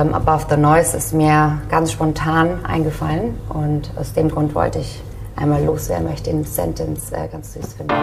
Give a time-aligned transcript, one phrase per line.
[0.00, 5.02] ähm, Above the Noise ist mir ganz spontan eingefallen und aus dem Grund wollte ich
[5.36, 7.94] einmal loswerden, weil ich den Sentence äh, ganz süß finde.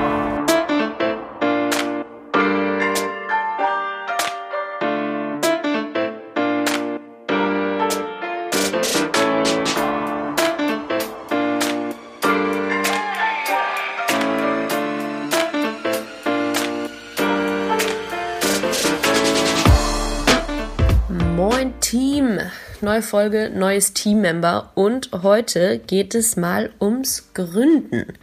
[22.98, 28.14] Neue Folge, neues Teammember und heute geht es mal ums Gründen.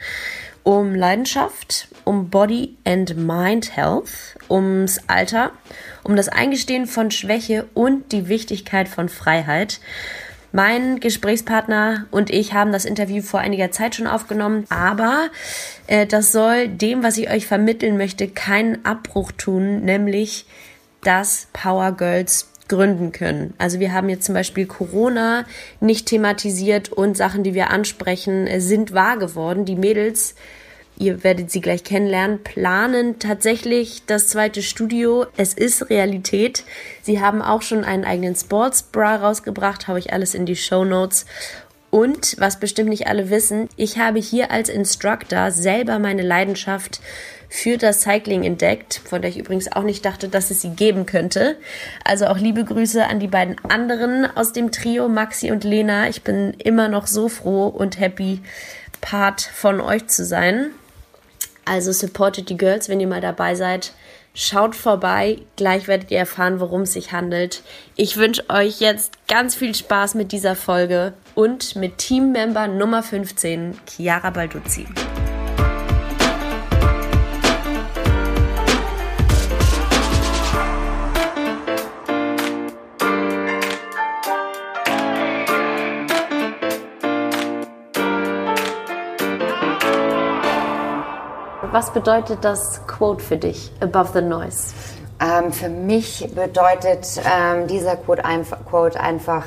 [0.64, 5.52] Um Leidenschaft, um Body and Mind Health, ums Alter,
[6.02, 9.78] um das Eingestehen von Schwäche und die Wichtigkeit von Freiheit.
[10.50, 15.28] Mein Gesprächspartner und ich haben das Interview vor einiger Zeit schon aufgenommen, aber
[15.86, 20.46] äh, das soll dem, was ich euch vermitteln möchte, keinen Abbruch tun, nämlich
[21.04, 23.54] dass Power Girls gründen können.
[23.58, 25.44] Also wir haben jetzt zum Beispiel Corona
[25.80, 29.64] nicht thematisiert und Sachen, die wir ansprechen, sind wahr geworden.
[29.64, 30.34] Die Mädels,
[30.96, 35.26] ihr werdet sie gleich kennenlernen, planen tatsächlich das zweite Studio.
[35.36, 36.64] Es ist Realität.
[37.02, 41.26] Sie haben auch schon einen eigenen Sportsbra rausgebracht, habe ich alles in die Show Notes.
[41.90, 47.00] Und was bestimmt nicht alle wissen, ich habe hier als Instructor selber meine Leidenschaft
[47.54, 51.06] für das Cycling entdeckt, von der ich übrigens auch nicht dachte, dass es sie geben
[51.06, 51.56] könnte.
[52.02, 56.08] Also auch liebe Grüße an die beiden anderen aus dem Trio, Maxi und Lena.
[56.08, 58.40] Ich bin immer noch so froh und happy,
[59.00, 60.72] Part von euch zu sein.
[61.64, 63.92] Also supportet die Girls, wenn ihr mal dabei seid.
[64.34, 67.62] Schaut vorbei, gleich werdet ihr erfahren, worum es sich handelt.
[67.94, 73.78] Ich wünsche euch jetzt ganz viel Spaß mit dieser Folge und mit Teammember Nummer 15,
[73.86, 74.88] Chiara Balduzzi.
[91.74, 94.72] Was bedeutet das Quote für dich, Above the Noise?
[95.20, 99.42] Ähm, für mich bedeutet ähm, dieser Quote, einf Quote, einfach,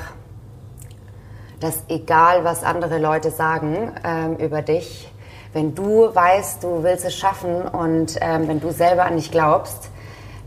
[1.58, 5.10] dass egal was andere Leute sagen ähm, über dich,
[5.54, 9.88] wenn du weißt, du willst es schaffen und ähm, wenn du selber an dich glaubst,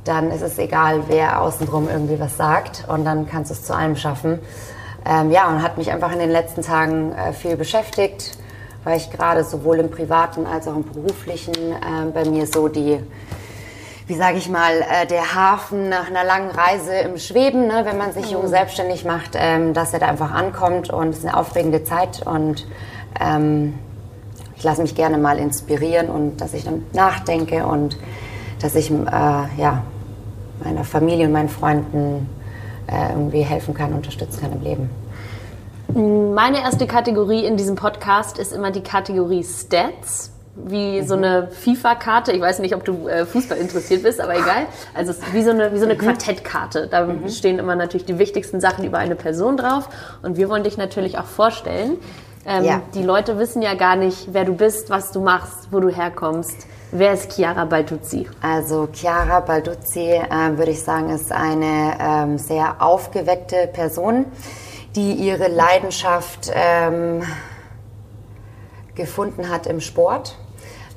[0.04, 3.74] dann ist es egal, wer außenrum irgendwie was sagt und dann kannst du es zu
[3.76, 4.38] allem schaffen.
[5.04, 8.38] Ähm, ja, und hat mich einfach in den letzten Tagen äh, viel beschäftigt
[8.84, 13.00] weil ich gerade sowohl im privaten als auch im beruflichen äh, bei mir so die,
[14.08, 17.98] wie sage ich mal, äh, der Hafen nach einer langen Reise im Schweben, ne, wenn
[17.98, 18.48] man sich jung mhm.
[18.48, 22.66] selbstständig macht, ähm, dass er da einfach ankommt und es ist eine aufregende Zeit und
[23.20, 23.76] ähm,
[24.56, 27.98] ich lasse mich gerne mal inspirieren und dass ich dann nachdenke und
[28.62, 28.94] dass ich äh,
[29.58, 29.84] ja,
[30.64, 32.30] meiner Familie und meinen Freunden
[32.88, 35.01] äh, irgendwie helfen kann, unterstützen kann im Leben.
[35.94, 42.32] Meine erste Kategorie in diesem Podcast ist immer die Kategorie Stats wie so eine FIFA-Karte.
[42.32, 44.68] Ich weiß nicht, ob du äh, Fußball interessiert bist, aber egal.
[44.94, 46.00] Also wie so eine, wie so eine mhm.
[46.00, 46.88] Quartettkarte.
[46.88, 47.28] Da mhm.
[47.28, 49.90] stehen immer natürlich die wichtigsten Sachen über eine Person drauf.
[50.22, 51.98] Und wir wollen dich natürlich auch vorstellen.
[52.46, 52.82] Ähm, ja.
[52.94, 56.68] Die Leute wissen ja gar nicht, wer du bist, was du machst, wo du herkommst.
[56.94, 58.28] Wer ist Chiara Balduzzi?
[58.42, 64.26] Also Chiara Balduzzi, äh, würde ich sagen, ist eine ähm, sehr aufgeweckte Person
[64.96, 67.24] die ihre Leidenschaft ähm,
[68.96, 70.38] gefunden hat im Sport,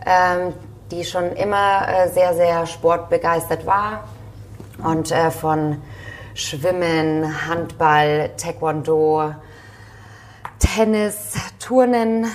[0.05, 0.53] ähm,
[0.91, 4.05] die schon immer äh, sehr, sehr sportbegeistert war
[4.82, 5.81] und äh, von
[6.34, 9.34] Schwimmen, Handball, Taekwondo,
[10.59, 12.26] Tennis, Turnen,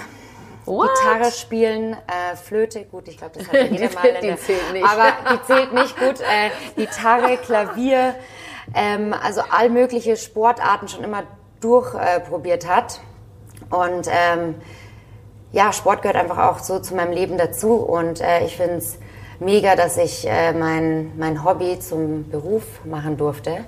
[0.66, 0.90] What?
[0.94, 4.14] Gitarre spielen, äh, Flöte, gut, ich glaube, das hat jeder mal.
[4.22, 4.86] die, die zählt nicht.
[4.86, 6.22] Aber die zählt nicht gut.
[6.22, 8.16] Äh, Gitarre, Klavier,
[8.76, 11.24] ähm, also all mögliche Sportarten schon immer
[11.62, 13.02] durchprobiert äh, hat.
[13.70, 14.56] Und ähm,
[15.52, 17.74] ja, Sport gehört einfach auch so zu meinem Leben dazu.
[17.76, 18.98] Und äh, ich finde es
[19.40, 23.66] mega, dass ich äh, mein, mein Hobby zum Beruf machen durfte.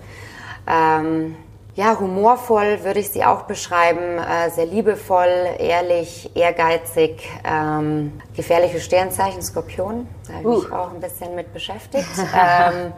[0.68, 1.35] Ähm,
[1.74, 9.41] ja, humorvoll würde ich sie auch beschreiben, äh, sehr liebevoll, ehrlich, ehrgeizig, ähm, gefährliche Sternzeichen,
[9.41, 10.61] Skorpion, da habe ich uh.
[10.64, 12.09] mich auch ein bisschen mit beschäftigt.
[12.17, 12.91] ähm,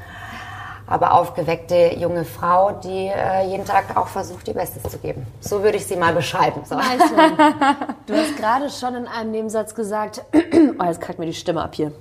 [0.88, 5.26] aber aufgeweckte junge Frau, die äh, jeden Tag auch versucht, ihr Bestes zu geben.
[5.40, 6.62] So würde ich sie mal beschreiben.
[6.66, 6.76] So.
[8.06, 11.76] du hast gerade schon in einem Nebensatz gesagt, oh, jetzt kackt mir die Stimme ab
[11.76, 11.92] hier.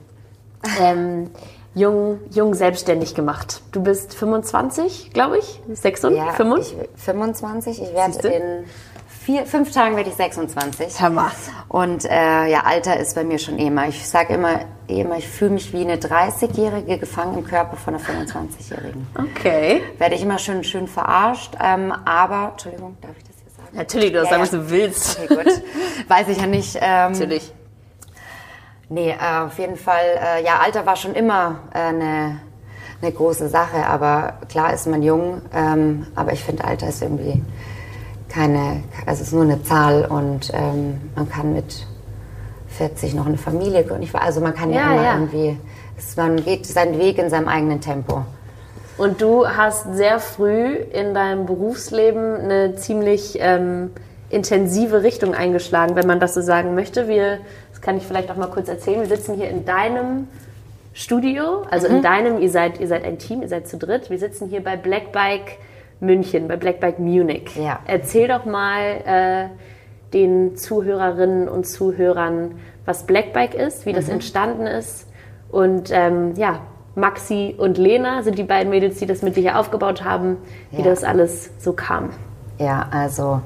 [0.81, 1.31] Ähm,
[1.75, 3.63] jung, jung selbstständig gemacht.
[3.73, 5.61] Du bist 25, glaube ich?
[5.69, 6.19] 26?
[6.19, 6.79] Ja, 25?
[6.81, 7.83] Ich, 25.
[7.83, 8.65] Ich werde in
[9.25, 11.01] vier, fünf Tagen werde ich 26.
[11.01, 11.31] Hammer.
[11.69, 13.87] Und äh, ja, Alter ist bei mir schon eh immer.
[13.89, 18.03] Ich sage immer, immer, ich fühle mich wie eine 30-Jährige gefangen im Körper von einer
[18.03, 19.07] 25-Jährigen.
[19.17, 19.83] Okay.
[19.99, 21.55] Werde ich immer schön, schön verarscht.
[21.63, 23.77] Ähm, aber, Entschuldigung, darf ich das hier sagen?
[23.77, 25.21] Natürlich, du darfst Ja, sagen, was du willst.
[25.21, 25.63] Okay, gut.
[26.09, 26.77] Weiß ich ja nicht.
[26.81, 27.53] Ähm, Natürlich.
[28.89, 32.41] Nee, äh, auf jeden Fall, äh, ja, Alter war schon immer äh, eine,
[33.01, 37.43] eine große Sache, aber klar ist man jung, ähm, aber ich finde, Alter ist irgendwie
[38.33, 41.87] keine, also es ist nur eine Zahl und ähm, man kann mit
[42.69, 44.09] 40 noch eine Familie gründen.
[44.15, 45.15] Also man kann ja, Ja, immer ja.
[45.15, 45.59] irgendwie,
[45.99, 48.25] es, man geht seinen Weg in seinem eigenen Tempo.
[48.99, 53.91] Und du hast sehr früh in deinem Berufsleben eine ziemlich ähm,
[54.31, 57.09] intensive Richtung eingeschlagen, wenn man das so sagen möchte.
[57.09, 57.39] Wir,
[57.71, 59.01] das kann ich vielleicht auch mal kurz erzählen.
[59.01, 60.29] Wir sitzen hier in deinem
[60.95, 61.97] Studio, also Mhm.
[61.97, 64.11] in deinem, ihr seid, ihr seid ein Team, ihr seid zu dritt.
[64.11, 65.59] Wir sitzen hier bei Black Bike
[66.03, 67.57] München, bei Black Bike Munich.
[67.57, 67.79] Ja.
[67.87, 69.49] Erzähl doch mal äh,
[70.13, 74.15] den Zuhörerinnen und Zuhörern, was Black Bike ist, wie das Mhm.
[74.15, 75.07] entstanden ist.
[75.51, 76.61] Und ähm, ja,
[76.95, 80.37] Maxi und Lena sind die beiden Mädels, die das mit dir hier aufgebaut haben,
[80.71, 80.85] wie Ja.
[80.85, 82.11] das alles so kam.
[82.59, 83.41] Ja, also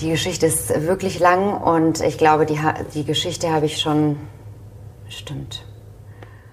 [0.00, 2.58] die Geschichte ist wirklich lang und ich glaube, die,
[2.94, 4.16] die Geschichte habe ich schon,
[5.08, 5.64] stimmt,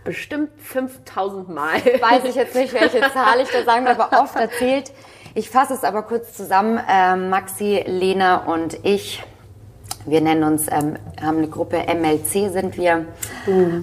[0.09, 1.75] Bestimmt 5000 Mal.
[2.01, 4.91] weiß ich jetzt nicht, welche Zahl ich da sagen will, aber oft erzählt.
[5.35, 6.79] Ich fasse es aber kurz zusammen.
[6.89, 9.23] Ähm, Maxi, Lena und ich,
[10.07, 13.05] wir nennen uns, ähm, haben eine Gruppe MLC sind wir.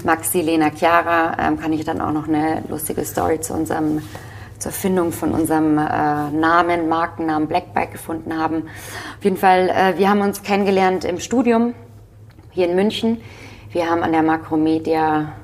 [0.02, 1.37] Maxi, Lena, Chiara.
[1.38, 4.02] Ähm, kann ich dann auch noch eine lustige Story zu unserem
[4.58, 5.82] zur Findung von unserem äh,
[6.32, 8.64] Namen, Markennamen Blackbike gefunden haben.
[9.19, 11.75] Auf jeden Fall, äh, wir haben uns kennengelernt im Studium
[12.50, 13.20] hier in München.
[13.70, 15.34] Wir haben an der Makromedia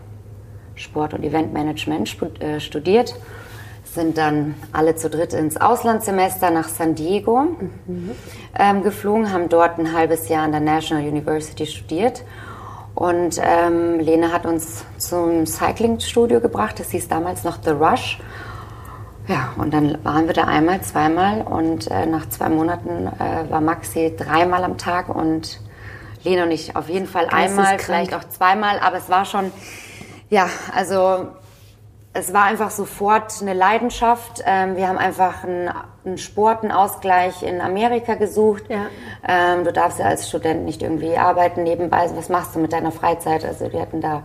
[0.74, 3.14] Sport- und Eventmanagement äh, studiert,
[3.84, 7.48] sind dann alle zu dritt ins Auslandssemester nach San Diego
[8.58, 12.24] ähm, geflogen, haben dort ein halbes Jahr an der National University studiert.
[12.94, 18.18] Und ähm, Lena hat uns zum Cyclingstudio gebracht, das hieß damals noch The Rush.
[19.28, 23.60] Ja, und dann waren wir da einmal, zweimal und äh, nach zwei Monaten äh, war
[23.60, 25.60] Maxi dreimal am Tag und
[26.24, 29.52] Lena und ich auf jeden Fall einmal, vielleicht auch zweimal, aber es war schon,
[30.32, 31.26] ja, also
[32.14, 34.42] es war einfach sofort eine Leidenschaft.
[34.46, 35.70] Ähm, wir haben einfach einen,
[36.06, 38.64] einen Sport, einen Ausgleich in Amerika gesucht.
[38.70, 38.86] Ja.
[39.28, 42.10] Ähm, du darfst ja als Student nicht irgendwie arbeiten nebenbei.
[42.14, 43.44] Was machst du mit deiner Freizeit?
[43.44, 44.22] Also wir hatten da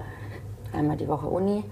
[0.73, 1.65] einmal die Woche Uni.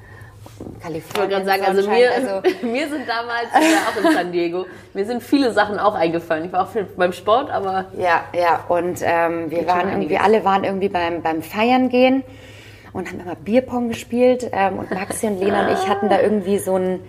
[0.82, 1.02] Kalifornien.
[1.08, 5.06] Ich wollte gerade sagen, also mir, also mir sind damals, auch in San Diego, mir
[5.06, 6.46] sind viele Sachen auch eingefallen.
[6.46, 10.44] Ich war auch viel beim Sport, aber Ja, ja, und ähm, wir waren irgendwie, alle
[10.44, 12.24] waren irgendwie beim, beim Feiern gehen
[12.96, 14.50] und haben immer Bierpong gespielt.
[14.54, 17.02] Ähm, und Maxi und Lena und ich hatten da irgendwie so ein,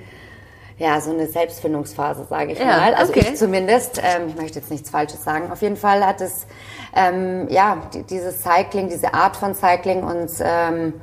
[0.78, 2.94] ja, so eine Selbstfindungsphase, sage ich Ja, mal.
[2.94, 3.28] Also okay.
[3.30, 4.02] ich zumindest.
[4.02, 5.50] Ähm, ich möchte jetzt nichts Falsches sagen.
[5.52, 6.46] Auf jeden Fall hat es,
[6.94, 10.94] ähm, ja, die, dieses Cycling, diese Art von Cycling uns ähm,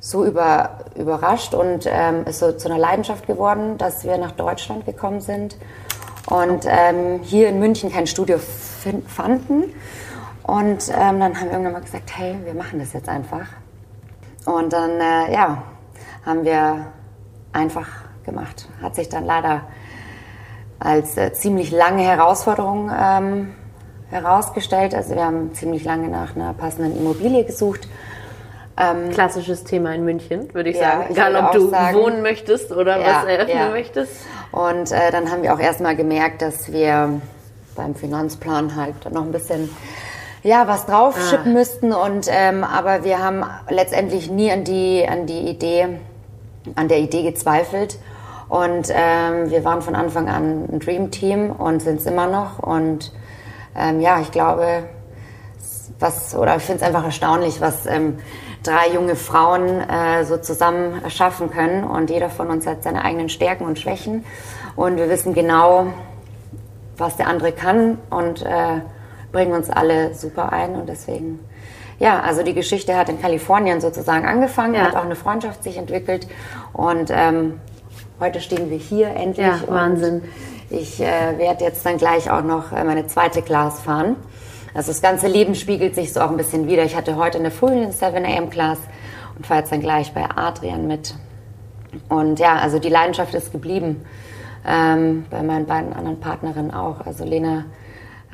[0.00, 4.86] so über, überrascht und ähm, ist so zu einer Leidenschaft geworden, dass wir nach Deutschland
[4.86, 5.56] gekommen sind
[6.30, 8.38] und ähm, hier in München kein Studio
[9.06, 9.64] fanden.
[10.42, 13.46] Und ähm, dann haben wir irgendwann mal gesagt, hey, wir machen das jetzt einfach.
[14.46, 15.62] Und dann, äh, ja,
[16.24, 16.86] haben wir
[17.52, 17.88] einfach
[18.24, 18.68] gemacht.
[18.82, 19.62] Hat sich dann leider
[20.78, 23.54] als äh, ziemlich lange Herausforderung ähm,
[24.10, 24.94] herausgestellt.
[24.94, 27.88] Also wir haben ziemlich lange nach einer passenden Immobilie gesucht.
[29.12, 31.04] klassisches Thema in München, würde ich Ja, sagen.
[31.04, 33.68] ich Egal, würde ob du sagen- wohnen möchtest oder Ja, was eröffnen ja.
[33.70, 34.12] möchtest.
[34.50, 37.20] Und äh, dann haben wir auch erstmal gemerkt, dass wir
[37.76, 39.68] beim Finanzplan halt noch ein bisschen
[40.44, 41.58] ja, was draufschippen Ah.
[41.58, 41.92] müssten.
[41.92, 45.98] Und, ähm, aber wir haben letztendlich nie an die, an die Idee,
[46.76, 47.98] an der Idee gezweifelt.
[48.48, 52.58] Und ähm, wir waren von Anfang an ein Dream Team und sind es immer noch.
[52.58, 53.10] Und
[53.74, 54.84] ähm, ja, ich glaube,
[55.98, 58.18] was, oder ich finde es einfach erstaunlich, was ähm,
[58.62, 61.84] drei junge Frauen äh, so zusammen erschaffen können.
[61.84, 64.24] Und jeder von uns hat seine eigenen Stärken und Schwächen.
[64.76, 65.86] Und wir wissen genau,
[66.98, 68.80] was der andere kann und äh,
[69.34, 70.74] bringen uns alle super ein.
[70.76, 71.40] Und deswegen,
[71.98, 74.84] ja, also die Geschichte hat in Kalifornien sozusagen angefangen, Ja.
[74.86, 76.26] hat auch eine Freundschaft sich entwickelt.
[76.72, 77.60] Und ähm,
[78.20, 79.46] heute stehen wir hier endlich.
[79.46, 80.22] Ja, Wahnsinn.
[80.70, 84.16] Ich äh, werde jetzt dann gleich auch noch äh, meine zweite Class fahren.
[84.72, 86.82] Also das ganze Leben spiegelt sich so auch ein bisschen wieder.
[86.84, 88.50] Ich hatte heute in der Früh eine 7 a.m.
[88.50, 88.78] Class
[89.36, 91.14] und fahre jetzt dann gleich bei Adrian mit.
[92.08, 94.04] Und ja, also die Leidenschaft ist geblieben.
[94.66, 97.06] Ähm, bei meinen beiden anderen Partnerinnen auch.
[97.06, 97.66] Also Lena.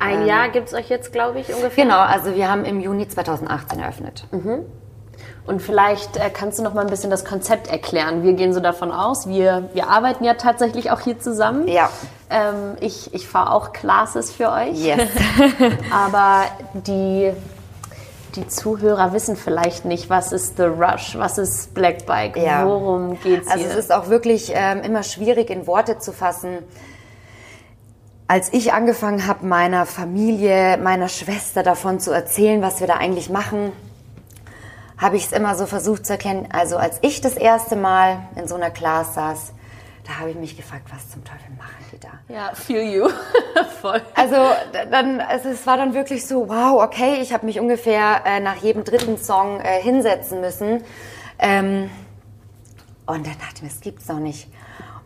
[0.01, 1.85] Ein Jahr gibt es euch jetzt, glaube ich, ungefähr.
[1.85, 4.27] Genau, also wir haben im Juni 2018 eröffnet.
[5.47, 8.23] Und vielleicht äh, kannst du noch mal ein bisschen das Konzept erklären.
[8.23, 11.67] Wir gehen so davon aus, wir, wir arbeiten ja tatsächlich auch hier zusammen.
[11.67, 11.91] Ja.
[12.31, 14.75] Ähm, ich ich fahre auch Classes für euch.
[14.79, 15.09] Yes.
[15.93, 16.45] Aber
[16.87, 17.33] die,
[18.37, 22.65] die Zuhörer wissen vielleicht nicht, was ist The Rush, was ist Black Bike, Ja.
[22.65, 23.71] worum geht's Also hier?
[23.73, 26.59] es ist auch wirklich ähm, immer schwierig in Worte zu fassen.
[28.31, 33.29] Als ich angefangen habe, meiner Familie, meiner Schwester davon zu erzählen, was wir da eigentlich
[33.29, 33.73] machen,
[34.97, 36.47] habe ich es immer so versucht zu erkennen.
[36.53, 39.53] Also als ich das erste Mal in so einer Class saß,
[40.07, 42.11] da habe ich mich gefragt, was zum Teufel machen die da?
[42.33, 43.09] ja, feel you.
[43.81, 44.01] Voll.
[44.15, 44.37] Also
[44.93, 48.59] dann, also es war dann wirklich so, wow, okay, ich habe mich ungefähr äh, nach
[48.59, 50.85] jedem dritten Song äh, hinsetzen müssen.
[51.41, 51.91] Ähm,
[53.07, 54.47] und dann dachte ich mir, das gibt's doch nicht.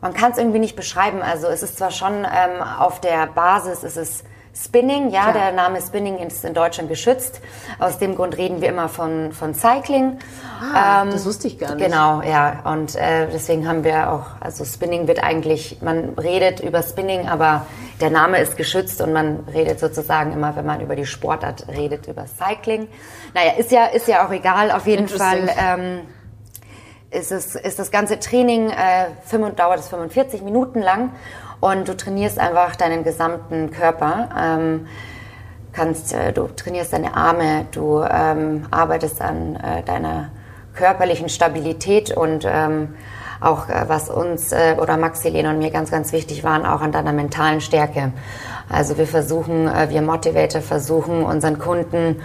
[0.05, 1.23] Man kann es irgendwie nicht beschreiben.
[1.23, 5.33] Also es ist zwar schon ähm, auf der Basis, es ist Spinning, ja, Klar.
[5.33, 7.41] der Name Spinning ist in Deutschland geschützt.
[7.79, 10.19] Aus dem Grund reden wir immer von, von Cycling.
[10.61, 11.87] Ah, das wusste ich gar nicht.
[11.87, 12.61] Genau, ja.
[12.65, 17.67] Und äh, deswegen haben wir auch, also Spinning wird eigentlich, man redet über Spinning, aber
[18.03, 22.09] der Name ist geschützt und man redet sozusagen immer, wenn man über die Sportart redet,
[22.09, 22.89] über Cycling.
[23.33, 24.71] Naja, ist ja, ist ja auch egal.
[24.71, 26.01] Auf jeden Fall ähm,
[27.15, 31.11] ist, es, ist das ganze Training, äh, 5, dauert es 45 Minuten lang
[31.61, 34.29] und du trainierst einfach deinen gesamten Körper.
[34.39, 34.87] Ähm,
[35.73, 40.31] kannst, äh, du trainierst deine Arme, du ähm, arbeitest an äh, deiner
[40.75, 42.95] körperlichen Stabilität und ähm,
[43.41, 46.81] auch äh, was uns äh, oder Maxi, Lena und mir ganz, ganz wichtig waren, auch
[46.81, 48.13] an deiner mentalen Stärke.
[48.69, 52.23] Also wir versuchen, äh, wir Motivator versuchen unseren Kunden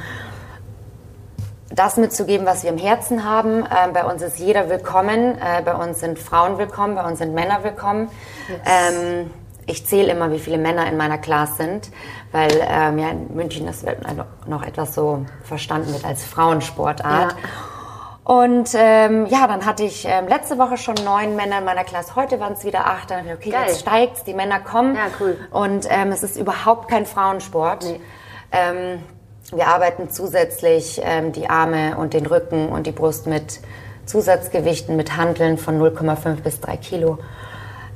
[1.80, 3.64] das mitzugeben, was wir im Herzen haben.
[3.64, 7.34] Äh, bei uns ist jeder willkommen, äh, bei uns sind Frauen willkommen, bei uns sind
[7.34, 8.10] Männer willkommen.
[8.66, 9.32] Ähm,
[9.66, 11.90] ich zähle immer, wie viele Männer in meiner Class sind,
[12.34, 14.00] weil ähm, ja, in München das wird
[14.46, 17.32] noch etwas so verstanden wird als Frauensportart.
[17.32, 17.38] Ja.
[18.26, 22.14] Und ähm, ja, dann hatte ich ähm, letzte Woche schon neun Männer in meiner Klasse.
[22.16, 23.10] Heute waren es wieder acht.
[23.10, 23.68] Dann dachte ich, okay, Geil.
[23.68, 24.96] jetzt steigt's, die Männer kommen.
[24.96, 25.38] Ja, cool.
[25.52, 27.86] Und ähm, es ist überhaupt kein Frauensport.
[28.52, 29.02] Ähm,
[29.52, 33.60] wir arbeiten zusätzlich ähm, die Arme und den Rücken und die Brust mit
[34.06, 37.18] Zusatzgewichten, mit Hanteln von 0,5 bis 3 Kilo.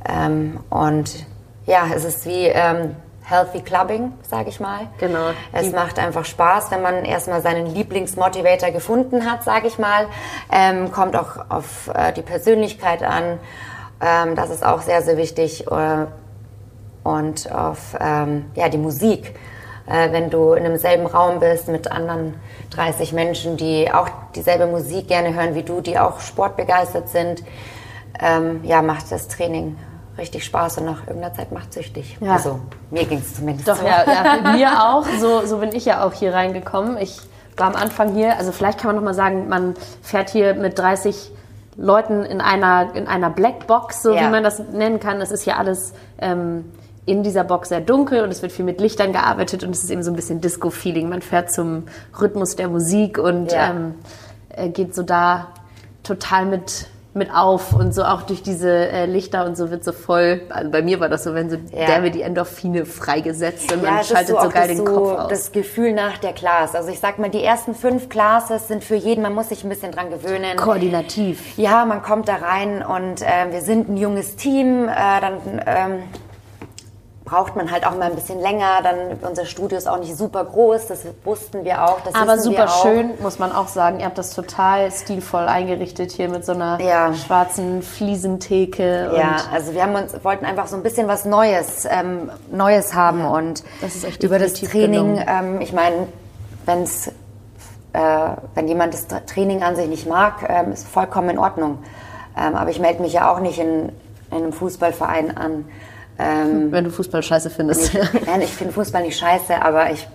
[0.07, 1.25] Ähm, und
[1.65, 4.81] ja, es ist wie ähm, Healthy Clubbing, sage ich mal.
[4.99, 5.29] Genau.
[5.53, 10.07] Es Die- macht einfach Spaß, wenn man erstmal seinen Lieblingsmotivator gefunden hat, sage ich mal.
[10.51, 13.39] Ähm, kommt auch auf äh, die Persönlichkeit an.
[14.01, 15.65] Ähm, das ist auch sehr, sehr wichtig.
[15.67, 16.05] Äh,
[17.03, 19.35] und auf ähm, ja, die Musik.
[19.85, 22.35] Äh, wenn du in einem selben Raum bist mit anderen
[22.71, 27.43] 30 Menschen, die auch dieselbe Musik gerne hören wie du, die auch sportbegeistert sind,
[28.19, 29.77] ähm, ja, macht das Training
[30.17, 32.17] richtig Spaß und nach irgendeiner Zeit macht süchtig.
[32.21, 32.33] Ja.
[32.33, 32.59] Also
[32.91, 33.85] mir ging es zumindest Doch, so.
[33.85, 35.05] ja, ja, mir auch.
[35.19, 36.97] So, so bin ich ja auch hier reingekommen.
[36.97, 37.19] Ich
[37.57, 40.77] war am Anfang hier, also vielleicht kann man noch mal sagen, man fährt hier mit
[40.77, 41.31] 30
[41.75, 44.21] Leuten in einer, in einer Blackbox, so Ja.
[44.21, 45.19] wie man das nennen kann.
[45.19, 46.71] Es ist hier alles ähm,
[47.05, 49.89] in dieser Box sehr dunkel und es wird viel mit Lichtern gearbeitet und es ist
[49.89, 51.09] eben so ein bisschen Disco-Feeling.
[51.09, 51.83] Man fährt zum
[52.19, 53.71] Rhythmus der Musik und Ja.
[53.71, 53.95] ähm,
[54.55, 55.47] äh, geht so da
[56.03, 59.91] total mit mit auf und so auch durch diese äh, Lichter und so wird so
[59.91, 61.85] voll, also bei mir war das so, wenn so Ja.
[61.85, 65.27] derbe die Endorphine freigesetzt und man es schaltet so, auch geil den so Kopf aus.
[65.29, 66.73] Das Gefühl nach der Class.
[66.73, 69.69] Also ich sag mal, die ersten fünf Classes sind für jeden, man muss sich ein
[69.69, 70.57] bisschen dran gewöhnen.
[70.57, 71.55] Koordinativ.
[71.55, 74.89] Ja, man kommt da rein und ähm, wir sind ein junges Team.
[74.89, 75.99] Äh, dann ähm,
[77.33, 78.81] braucht man halt auch mal ein bisschen länger.
[78.83, 78.95] Dann
[79.27, 81.99] unser Studio ist auch nicht super groß, das wussten wir auch.
[82.01, 83.99] Das Aber super schön, muss man auch sagen.
[83.99, 87.11] Ihr habt das total stilvoll eingerichtet hier mit so einer Ja.
[87.15, 89.11] schwarzen Fliesentheke.
[89.17, 93.25] Ja, also wir haben uns, wollten einfach so ein bisschen was Neues, ähm, Neues haben
[93.25, 96.07] und das ist echt über das Training, ähm, ich meine,
[96.67, 97.07] wenn's,
[97.93, 97.99] äh,
[98.53, 101.79] wenn jemand das Tra- Training an sich nicht mag, ähm, ist vollkommen in Ordnung.
[102.37, 103.89] Ähm, aber ich melde mich ja auch nicht in,
[104.29, 105.65] in einem Fußballverein an.
[106.19, 107.93] Ähm, wenn du Fußball scheiße findest.
[108.25, 110.07] Nein, ich finde Fußball nicht scheiße, aber ich,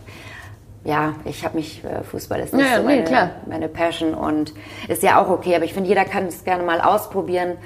[0.85, 3.31] ja, ich habe mich, äh, Fußball ist nicht Ja, so nee, meine, klar.
[3.47, 4.53] meine Passion und
[4.89, 7.57] ist ja auch okay, aber ich finde, jeder kann es gerne mal ausprobieren.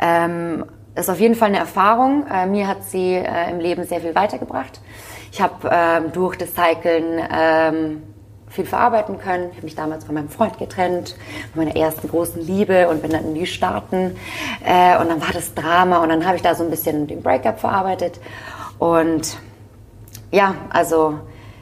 [0.00, 0.64] Ähm,
[0.94, 2.24] ist auf jeden Fall eine Erfahrung.
[2.32, 4.80] Äh, mir hat sie äh, im Leben sehr viel weitergebracht.
[5.32, 8.02] Ich habe ähm, durch das Cyclen ähm,
[8.54, 9.48] viel verarbeiten können.
[9.50, 11.16] Ich habe mich damals von meinem Freund getrennt,
[11.52, 14.16] von meiner ersten großen Liebe und bin dann in die Staaten.
[14.64, 17.22] Äh, und dann war das Drama und dann habe ich da so ein bisschen den
[17.22, 18.20] Breakup verarbeitet.
[18.78, 19.36] Und
[20.30, 21.18] ja, also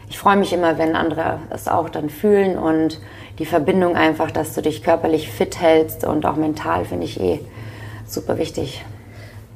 [0.09, 3.01] ich freue mich immer, wenn andere das auch dann fühlen und
[3.39, 7.41] die Verbindung einfach, dass du dich körperlich fit hältst und auch mental finde ich eh
[8.07, 8.85] super wichtig.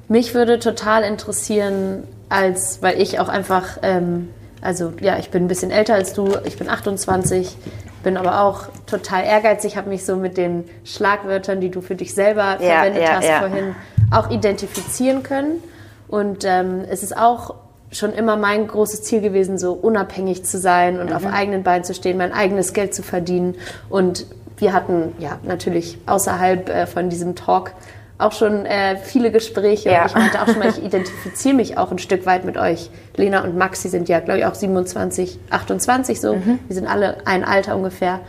[0.08, 4.30] Mich würde total interessieren, als, weil ich auch einfach, ähm,
[4.66, 7.56] also ja, ich bin ein bisschen älter als du, ich bin 28,
[8.02, 12.14] bin aber auch total ehrgeizig, habe mich so mit den Schlagwörtern, die du für dich
[12.14, 13.38] selber Ja, verwendet ja, hast ja.
[13.38, 13.76] vorhin,
[14.10, 15.62] auch identifizieren können.
[16.08, 17.54] Und ähm, es ist auch
[17.92, 21.16] schon immer mein großes Ziel gewesen, so unabhängig zu sein und mhm.
[21.16, 23.54] auf eigenen Beinen zu stehen, mein eigenes Geld zu verdienen.
[23.88, 24.26] Und
[24.58, 27.72] wir hatten ja natürlich außerhalb äh, von diesem Talk
[28.18, 29.90] auch schon äh, viele Gespräche.
[29.90, 30.02] Ja.
[30.02, 32.90] Und ich meinte auch schon mal, ich identifiziere mich auch ein Stück weit mit euch.
[33.16, 36.34] Lena und Maxi sind ja, glaube ich, auch 27, 28 so.
[36.34, 36.58] Mhm.
[36.66, 38.20] Wir sind alle ein Alter ungefähr.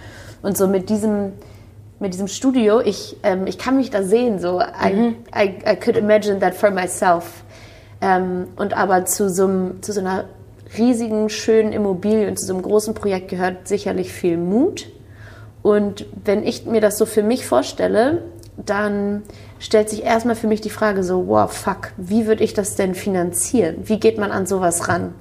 [0.41, 1.34] Und so mit diesem,
[2.00, 4.39] mit diesem Studio, ich, ähm, ich kann mich da sehen.
[4.39, 5.15] So, mhm.
[5.34, 7.44] I, I, I could imagine that for myself.
[8.01, 10.25] Ähm, und aber zu so, zu so einer
[10.77, 14.88] riesigen, schönen Immobilie und zu so einem großen Projekt gehört sicherlich viel Mut.
[15.63, 18.24] Und wenn ich mir das so für mich vorstelle,
[18.58, 19.24] dann
[19.60, 22.96] stellt sich erstmal für mich die Frage so, wow, fuck, wie würde ich das denn
[22.96, 23.78] finanzieren?
[23.84, 25.14] Wie geht man an sowas ran?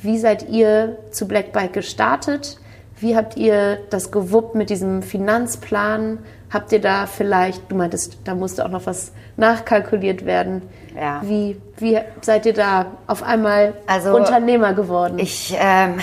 [0.00, 2.58] Wie seid ihr zu Black Bike gestartet?
[3.00, 6.18] Wie habt ihr das gewuppt mit diesem Finanzplan?
[6.50, 10.62] Habt ihr da vielleicht, du meintest, da musste auch noch was nachkalkuliert werden.
[10.96, 11.20] Ja.
[11.22, 15.18] Wie, wie seid ihr da auf einmal also, Unternehmer geworden?
[15.18, 15.98] Ich, ähm,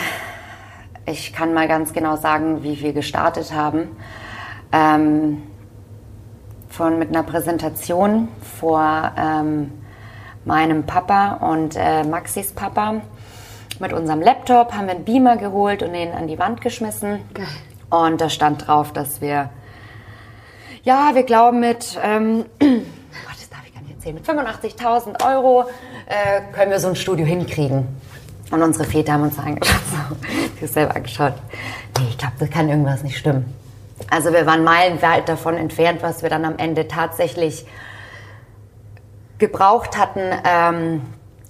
[1.06, 3.90] ich kann mal ganz genau sagen, wie wir gestartet haben.
[4.72, 5.42] Ähm,
[6.76, 8.28] von mit einer Präsentation
[8.60, 9.72] vor ähm,
[10.44, 13.02] meinem Papa und äh, Maxis Papa.
[13.80, 17.22] Mit unserem Laptop haben wir einen Beamer geholt und den an die Wand geschmissen.
[17.34, 17.46] Geil.
[17.90, 19.50] Und da stand drauf, dass wir,
[20.84, 25.66] ja, wir glauben mit, ähm, das darf ich gar nicht erzählen, mit 85.000 Euro
[26.08, 27.88] äh, können wir so ein Studio hinkriegen.
[28.52, 29.82] Und unsere Väter haben uns angeschaut,
[30.60, 31.34] so, selber angeschaut.
[31.98, 33.65] Nee, ich glaube, das kann irgendwas nicht stimmen.
[34.10, 37.66] Also wir waren meilenweit davon entfernt, was wir dann am Ende tatsächlich
[39.38, 40.22] gebraucht hatten.
[40.44, 41.02] Ähm,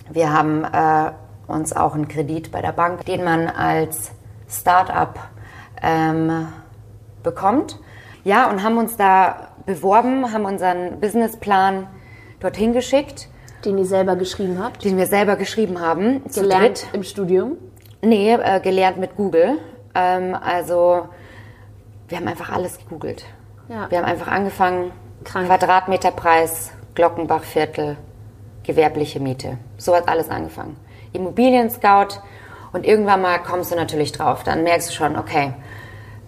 [0.09, 1.11] wir haben äh,
[1.47, 4.11] uns auch einen Kredit bei der Bank, den man als
[4.49, 5.19] Start-up
[5.81, 6.47] ähm,
[7.23, 7.79] bekommt.
[8.23, 11.87] Ja, und haben uns da beworben, haben unseren Businessplan
[12.39, 13.27] dorthin geschickt.
[13.63, 14.83] Den ihr selber geschrieben habt?
[14.83, 16.21] Den wir selber geschrieben haben.
[16.33, 17.57] Gelernt im Studium?
[18.01, 19.57] Nee, äh, gelernt mit Google.
[19.95, 21.09] Ähm, also
[22.07, 23.25] wir haben einfach alles gegoogelt.
[23.69, 23.89] Ja.
[23.89, 24.91] Wir haben einfach angefangen,
[25.23, 25.47] Krank.
[25.47, 27.97] Quadratmeterpreis, Glockenbachviertel,
[28.63, 29.57] gewerbliche Miete.
[29.77, 30.77] So hat alles angefangen.
[31.13, 32.19] Immobilien-Scout
[32.73, 34.43] und irgendwann mal kommst du natürlich drauf.
[34.43, 35.53] Dann merkst du schon, okay,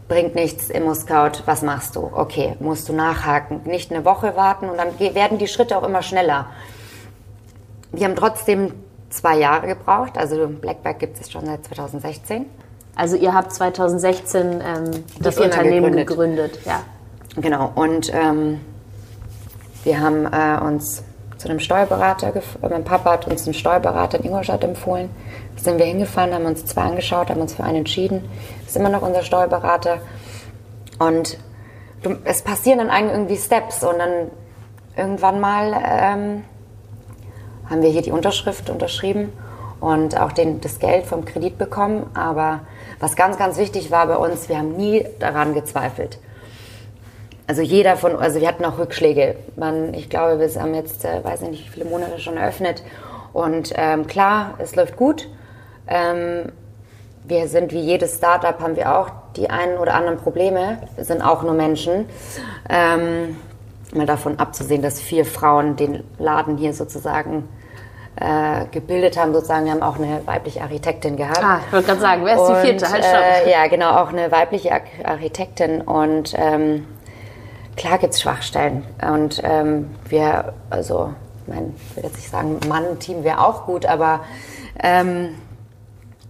[0.08, 2.10] bringt nichts, Immo-Scout, was machst du?
[2.14, 6.02] Okay, musst du nachhaken, nicht eine Woche warten und dann werden die Schritte auch immer
[6.02, 6.48] schneller.
[7.92, 8.74] Wir haben trotzdem
[9.10, 12.46] zwei Jahre gebraucht, also Blackback gibt es schon seit 2016.
[12.98, 16.54] Also ihr habt 2016 ähm, das Unternehmen gegründet.
[16.54, 16.60] gegründet.
[16.66, 16.82] Ja.
[17.40, 17.72] Genau.
[17.76, 18.60] Und ähm,
[19.84, 21.04] wir haben äh, uns
[21.38, 25.12] zu einem Steuerberater, äh, mein Papa hat uns einen Steuerberater in Ingolstadt empfohlen.
[25.56, 28.28] Da sind wir hingefahren, haben uns zwei angeschaut, haben uns für einen entschieden.
[28.62, 30.00] Das ist immer noch unser Steuerberater.
[30.98, 31.38] Und
[32.02, 34.32] du, es passieren dann eigentlich irgendwie Steps und dann
[34.96, 36.44] irgendwann mal ähm,
[37.70, 39.32] haben wir hier die Unterschrift unterschrieben
[39.80, 42.10] und auch den, das Geld vom Kredit bekommen.
[42.14, 42.62] Aber
[43.00, 46.20] was ganz, ganz wichtig war bei uns, wir haben nie daran gezweifelt.
[47.48, 49.36] Also jeder von, also wir hatten auch Rückschläge.
[49.56, 52.84] Man, ich glaube, wir haben jetzt, äh, weiß ich nicht, wie viele Monate schon eröffnet.
[53.32, 55.30] Und ähm, klar, es läuft gut.
[55.88, 56.52] Ähm,
[57.24, 60.82] wir sind wie jedes Startup, haben wir auch die einen oder anderen Probleme.
[60.96, 62.06] Wir sind auch nur Menschen.
[62.70, 63.38] Ähm,
[63.94, 67.48] mal davon abzusehen, dass vier Frauen den Laden hier sozusagen
[68.20, 69.66] äh, gebildet haben, sozusagen.
[69.66, 71.44] Wir haben auch eine weibliche Architektin gehabt.
[71.44, 72.92] Ah, ich wollte gerade sagen, wer ist die vierte?
[72.92, 74.72] Halt äh, ja, genau, auch eine weibliche
[75.04, 75.82] Architektin.
[75.82, 76.88] Und ähm,
[77.76, 78.86] klar gibt es Schwachstellen.
[79.08, 83.86] Und ähm, wir, also, ich, mein, ich will jetzt nicht sagen, Mann-Team wäre auch gut,
[83.86, 84.22] aber
[84.82, 85.36] ähm,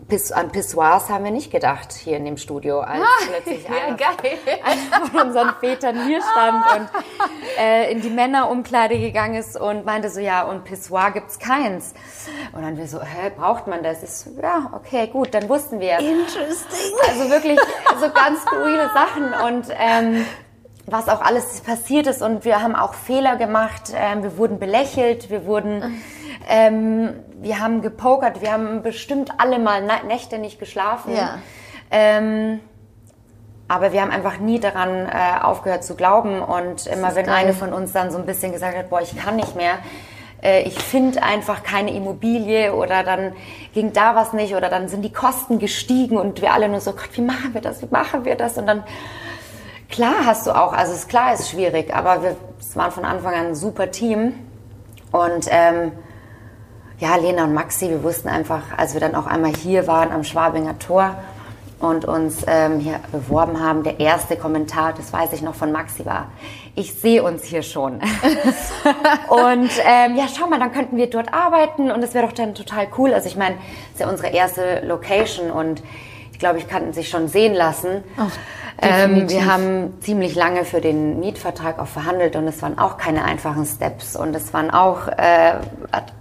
[0.07, 3.75] Piss, an Pissoirs haben wir nicht gedacht hier in dem Studio, als ah, plötzlich ja,
[3.75, 3.97] einer,
[4.63, 6.89] einer, von unseren Vätern hier stand und
[7.59, 11.93] äh, in die Männerumkleide gegangen ist und meinte so, ja, und Pissoir gibt's keins.
[12.53, 14.01] Und dann wir so, hä, braucht man das?
[14.01, 15.99] Ist, ja, okay, gut, dann wussten wir.
[15.99, 16.93] Interesting.
[17.09, 17.59] Also wirklich
[17.99, 20.25] so ganz skurrile Sachen und ähm,
[20.85, 25.29] was auch alles passiert ist und wir haben auch Fehler gemacht, ähm, wir wurden belächelt,
[25.29, 26.01] wir wurden
[26.47, 31.15] ähm, wir haben gepokert, wir haben bestimmt alle mal Nächte nicht geschlafen.
[31.15, 31.39] Ja.
[31.91, 32.59] Ähm,
[33.67, 36.41] aber wir haben einfach nie daran äh, aufgehört zu glauben.
[36.41, 37.35] Und immer wenn geil.
[37.35, 39.79] eine von uns dann so ein bisschen gesagt hat, boah, ich kann nicht mehr,
[40.41, 43.33] äh, ich finde einfach keine Immobilie oder dann
[43.73, 46.93] ging da was nicht oder dann sind die Kosten gestiegen und wir alle nur so,
[46.93, 48.57] Gott, wie machen wir das, wie machen wir das?
[48.57, 48.83] Und dann,
[49.89, 53.33] klar hast du auch, also ist klar, ist schwierig, aber wir es waren von Anfang
[53.33, 54.33] an ein super Team.
[55.11, 55.93] Und ähm,
[56.99, 60.23] ja, Lena und Maxi, wir wussten einfach, als wir dann auch einmal hier waren am
[60.23, 61.15] Schwabinger Tor
[61.79, 66.05] und uns ähm, hier beworben haben, der erste Kommentar, das weiß ich noch von Maxi
[66.05, 66.31] war,
[66.75, 67.93] ich sehe uns hier schon.
[69.29, 72.55] und ähm, ja, schau mal, dann könnten wir dort arbeiten und es wäre doch dann
[72.55, 73.13] total cool.
[73.13, 75.83] Also ich meine, es ist ja unsere erste Location und
[76.31, 78.03] ich glaube, ich kann sich schon sehen lassen.
[78.17, 78.29] Oh,
[78.79, 83.23] ähm, wir haben ziemlich lange für den Mietvertrag auch verhandelt und es waren auch keine
[83.23, 85.53] einfachen Steps und es waren auch, äh,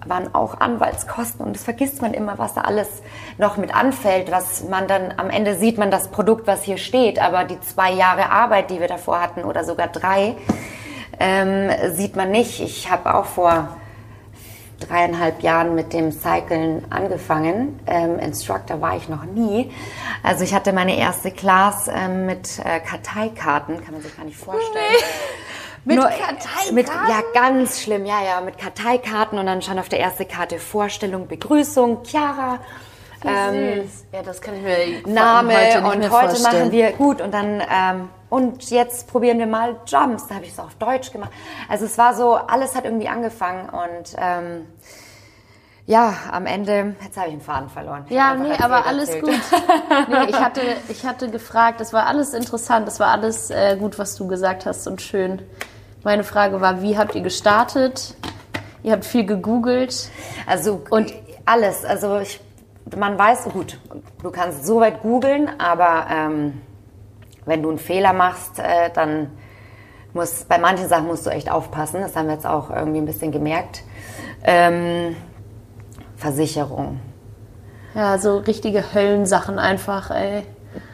[0.07, 2.88] waren auch Anwaltskosten und das vergisst man immer, was da alles
[3.37, 7.21] noch mit anfällt, was man dann am Ende sieht man das Produkt, was hier steht,
[7.21, 10.35] aber die zwei Jahre Arbeit, die wir davor hatten oder sogar drei,
[11.21, 12.61] ähm, sieht man nicht.
[12.61, 13.77] Ich habe auch vor
[14.81, 17.81] dreieinhalb Jahren mit dem Cyclen angefangen.
[17.87, 19.73] Ähm, Instructor war ich noch nie.
[20.23, 24.37] Also ich hatte meine erste Class ähm, mit äh, Karteikarten, kann man sich gar nicht
[24.37, 24.85] vorstellen.
[24.91, 25.05] Nee.
[25.87, 26.75] Mit Nur, Karteikarten?
[26.75, 30.59] Mit, ja, ganz schlimm, ja, ja, mit Karteikarten und dann schon auf der ersten Karte
[30.59, 32.59] Vorstellung, Begrüßung, Chiara.
[33.24, 36.55] Ähm, ja, das kann ich mir Name heute und heute vorstellen.
[36.55, 40.26] machen wir gut und dann ähm, und jetzt probieren wir mal Jumps.
[40.26, 41.31] Da habe ich es auf Deutsch gemacht.
[41.68, 44.66] Also es war so, alles hat irgendwie angefangen und ähm,
[45.87, 48.05] ja, am Ende, jetzt habe ich den Faden verloren.
[48.09, 49.24] Ich ja, nee, aber alles erzählt.
[49.24, 49.40] gut.
[50.09, 53.96] nee, ich hatte, ich hatte gefragt, das war alles interessant, das war alles äh, gut,
[53.98, 55.42] was du gesagt hast und schön.
[56.02, 58.14] Meine Frage war, wie habt ihr gestartet?
[58.83, 60.11] Ihr habt viel gegoogelt.
[60.46, 61.12] Also und
[61.44, 61.85] alles.
[61.85, 62.40] Also ich,
[62.94, 63.79] man weiß, gut,
[64.22, 66.61] du kannst so weit googeln, aber ähm,
[67.44, 69.31] wenn du einen Fehler machst, äh, dann
[70.12, 72.01] muss, bei manchen Sachen musst du echt aufpassen.
[72.01, 73.83] Das haben wir jetzt auch irgendwie ein bisschen gemerkt.
[74.44, 75.16] Ähm,
[76.16, 77.01] Versicherung.
[77.94, 80.42] Ja, so richtige Höllensachen einfach, ey.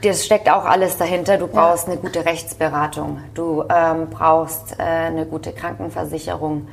[0.03, 1.39] Das steckt auch alles dahinter.
[1.39, 1.93] Du brauchst ja.
[1.93, 3.21] eine gute Rechtsberatung.
[3.35, 6.69] Du ähm, brauchst äh, eine gute Krankenversicherung.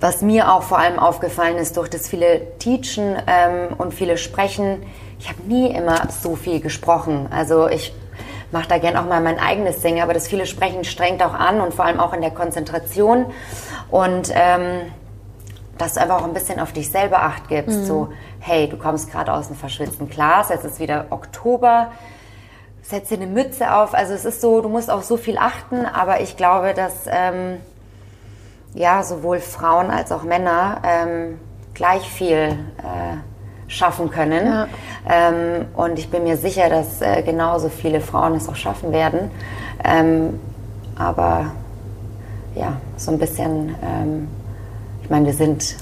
[0.00, 4.82] Was mir auch vor allem aufgefallen ist, durch das viele Teachen ähm, und viele Sprechen,
[5.18, 7.26] ich habe nie immer so viel gesprochen.
[7.30, 7.92] Also ich
[8.52, 11.60] mache da gern auch mal mein eigenes Singen, aber das viele Sprechen strengt auch an
[11.60, 13.26] und vor allem auch in der Konzentration.
[13.90, 14.92] Und ähm,
[15.78, 17.80] dass du einfach auch ein bisschen auf dich selber Acht gibst.
[17.80, 17.84] Mhm.
[17.84, 18.08] So,
[18.40, 21.92] hey, du kommst gerade aus einem verschwitzten Glas, jetzt ist wieder Oktober,
[22.82, 23.94] setz dir eine Mütze auf.
[23.94, 27.60] Also es ist so, du musst auf so viel achten, aber ich glaube, dass ähm,
[28.78, 31.38] ja, sowohl Frauen als auch Männer ähm,
[31.74, 32.36] gleich viel
[32.78, 33.16] äh,
[33.66, 34.46] schaffen können.
[34.46, 34.68] Ja.
[35.08, 39.30] Ähm, und ich bin mir sicher, dass äh, genauso viele Frauen es auch schaffen werden.
[39.84, 40.40] Ähm,
[40.96, 41.52] aber
[42.54, 44.28] ja, so ein bisschen ähm,
[45.08, 45.74] ich meine, wir sind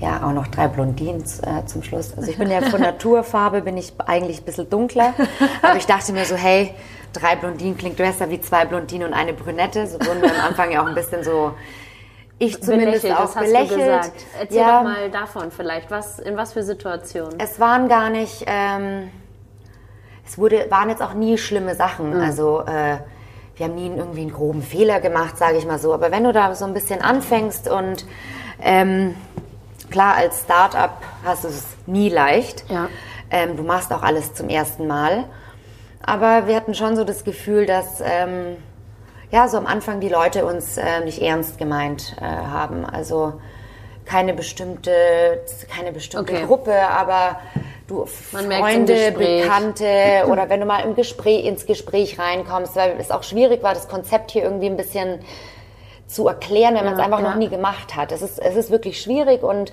[0.00, 2.14] ja auch noch drei Blondinen äh, zum Schluss.
[2.16, 5.12] Also ich bin ja von Naturfarbe, bin ich eigentlich ein bisschen dunkler.
[5.60, 6.74] Aber ich dachte mir so, hey,
[7.12, 9.86] drei Blondinen klingt besser wie zwei Blondinen und eine Brünette.
[9.86, 11.52] So wurden wir am Anfang ja auch ein bisschen so,
[12.38, 13.70] ich zumindest belächelt, auch das belächelt.
[13.70, 14.12] Hast du gesagt.
[14.40, 15.90] Erzähl ja, doch mal davon vielleicht.
[15.90, 17.38] Was, in was für Situationen?
[17.38, 19.10] Es waren gar nicht, ähm,
[20.26, 22.14] es wurde, waren jetzt auch nie schlimme Sachen.
[22.14, 22.20] Mhm.
[22.20, 22.98] Also äh,
[23.56, 25.94] wir haben nie irgendwie einen groben Fehler gemacht, sage ich mal so.
[25.94, 28.04] Aber wenn du da so ein bisschen anfängst und
[28.60, 29.14] ähm,
[29.90, 32.64] klar, als Start-up hast du es nie leicht.
[32.68, 32.88] Ja.
[33.30, 35.24] Ähm, du machst auch alles zum ersten Mal.
[36.02, 38.56] Aber wir hatten schon so das Gefühl, dass ähm,
[39.30, 42.84] ja, so am Anfang die Leute uns äh, nicht ernst gemeint äh, haben.
[42.84, 43.34] Also
[44.04, 44.92] keine bestimmte,
[45.74, 46.46] keine bestimmte okay.
[46.46, 47.40] Gruppe, aber
[47.86, 53.10] du Man Freunde, Bekannte oder wenn du mal im Gespräch ins Gespräch reinkommst, weil es
[53.10, 55.20] auch schwierig war, das Konzept hier irgendwie ein bisschen
[56.06, 57.30] zu erklären, wenn man es einfach ja.
[57.30, 58.12] noch nie gemacht hat.
[58.12, 59.72] Es ist, es ist wirklich schwierig und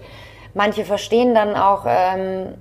[0.54, 2.56] manche verstehen dann auch, ähm,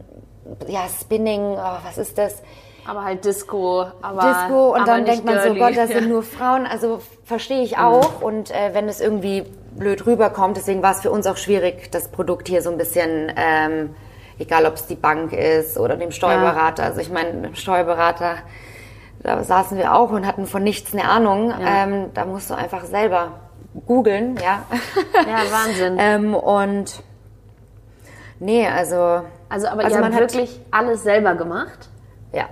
[0.67, 2.43] ja, Spinning, oh, was ist das?
[2.91, 3.87] Aber halt Disco.
[4.03, 5.61] Aber, Disco und aber dann denkt man girly.
[5.61, 6.67] so, Gott, das sind nur Frauen.
[6.67, 8.19] Also verstehe ich auch.
[8.19, 8.27] Mhm.
[8.27, 9.45] Und äh, wenn es irgendwie
[9.77, 13.33] blöd rüberkommt, deswegen war es für uns auch schwierig, das Produkt hier so ein bisschen,
[13.37, 13.95] ähm,
[14.41, 16.83] egal ob es die Bank ist oder dem Steuerberater.
[16.83, 16.89] Ja.
[16.89, 18.39] Also ich meine, dem Steuerberater,
[19.23, 21.51] da saßen wir auch und hatten von nichts eine Ahnung.
[21.51, 21.85] Ja.
[21.85, 23.35] Ähm, da musst du einfach selber
[23.87, 24.65] googeln, ja.
[25.15, 25.97] Ja, Wahnsinn.
[26.01, 27.05] ähm, und
[28.41, 29.23] nee, also.
[29.49, 31.89] Also, aber also ihr habt wirklich alles selber gemacht?
[32.33, 32.49] Ja.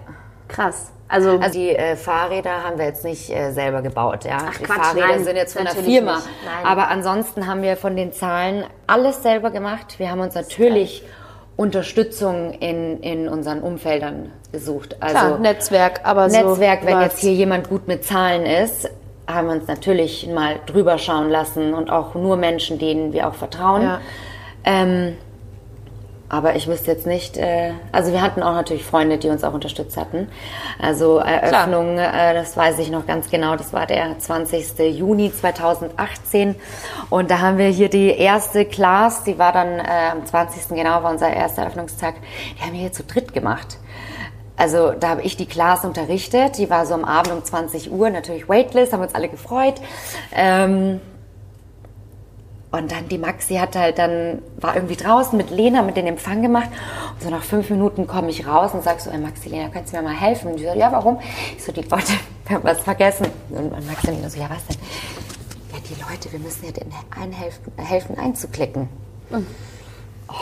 [0.48, 0.92] Krass.
[1.08, 4.38] Also, also die äh, Fahrräder haben wir jetzt nicht äh, selber gebaut, ja.
[4.46, 6.22] Ach, die Quatsch, Fahrräder nein, sind jetzt von der Firma.
[6.64, 9.98] Aber ansonsten haben wir von den Zahlen alles selber gemacht.
[9.98, 11.02] Wir haben uns natürlich
[11.56, 14.96] Unterstützung in, in unseren Umfeldern gesucht.
[15.00, 18.90] Also Klar, Netzwerk, aber Netzwerk, so wenn jetzt hier jemand gut mit Zahlen ist,
[19.26, 23.34] haben wir uns natürlich mal drüber schauen lassen und auch nur Menschen, denen wir auch
[23.34, 23.82] vertrauen.
[23.82, 24.00] Ja.
[24.64, 25.16] Ähm,
[26.28, 29.54] aber ich wüsste jetzt nicht, äh, also wir hatten auch natürlich Freunde, die uns auch
[29.54, 30.28] unterstützt hatten.
[30.78, 34.78] Also Eröffnung, äh, das weiß ich noch ganz genau, das war der 20.
[34.94, 36.54] Juni 2018.
[37.08, 40.68] Und da haben wir hier die erste Class, die war dann äh, am 20.
[40.76, 42.16] genau, war unser erster Eröffnungstag,
[42.58, 43.78] die haben wir hier zu dritt gemacht.
[44.56, 46.58] also da habe ich die Class unterrichtet.
[46.58, 49.76] Die war so am Abend um 20 Uhr, natürlich Waitlist, haben uns alle gefreut.
[50.34, 51.00] Ähm,
[52.70, 56.42] und dann die Maxi hat halt dann, war irgendwie draußen mit Lena mit den Empfang
[56.42, 56.68] gemacht.
[57.14, 59.92] Und so nach fünf Minuten komme ich raus und sag so, ey Maxi, Lena, kannst
[59.92, 60.50] du mir mal helfen?
[60.52, 61.18] Und die so, ja, warum?
[61.57, 62.12] Ich so, die Leute,
[62.46, 63.26] wir haben was vergessen.
[63.50, 64.76] Und Maxi Lena so, ja, was denn?
[65.72, 68.88] Ja, die Leute, wir müssen ja denen einhelfen, helfen einzuklicken.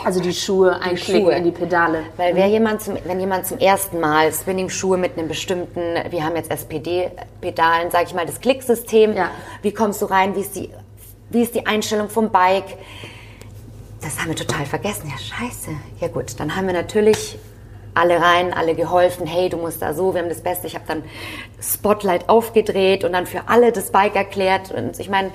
[0.03, 1.33] Also die Schuhe einklicken Schuhe.
[1.35, 2.03] in die Pedale.
[2.17, 6.35] Weil wer jemand zum, wenn jemand zum ersten Mal Spinning-Schuhe mit einem bestimmten, wir haben
[6.35, 9.29] jetzt SPD-Pedalen, sag ich mal, das Klicksystem, Ja.
[9.61, 10.69] wie kommst du rein, wie ist, die,
[11.29, 12.77] wie ist die Einstellung vom Bike,
[14.01, 15.09] das haben wir total vergessen.
[15.09, 15.71] Ja, scheiße.
[15.99, 17.37] Ja gut, dann haben wir natürlich
[17.93, 20.67] alle rein, alle geholfen, hey, du musst da so, wir haben das Beste.
[20.67, 21.03] Ich habe dann
[21.59, 24.71] Spotlight aufgedreht und dann für alle das Bike erklärt.
[24.71, 25.31] Und ich meine,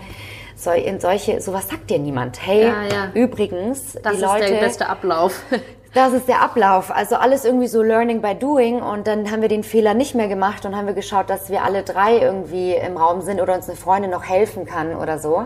[0.55, 2.47] so, in solche, sowas sagt dir niemand.
[2.47, 3.11] Hey, Ja, ja.
[3.15, 4.47] übrigens, Das die ist Leute...
[4.53, 5.43] der beste Ablauf.
[5.95, 6.91] Das ist der Ablauf.
[6.91, 8.81] Also alles irgendwie so Learning by Doing.
[8.81, 11.63] Und dann haben wir den Fehler nicht mehr gemacht und haben wir geschaut, dass wir
[11.65, 15.45] alle drei irgendwie im Raum sind oder uns eine Freundin noch helfen kann oder so.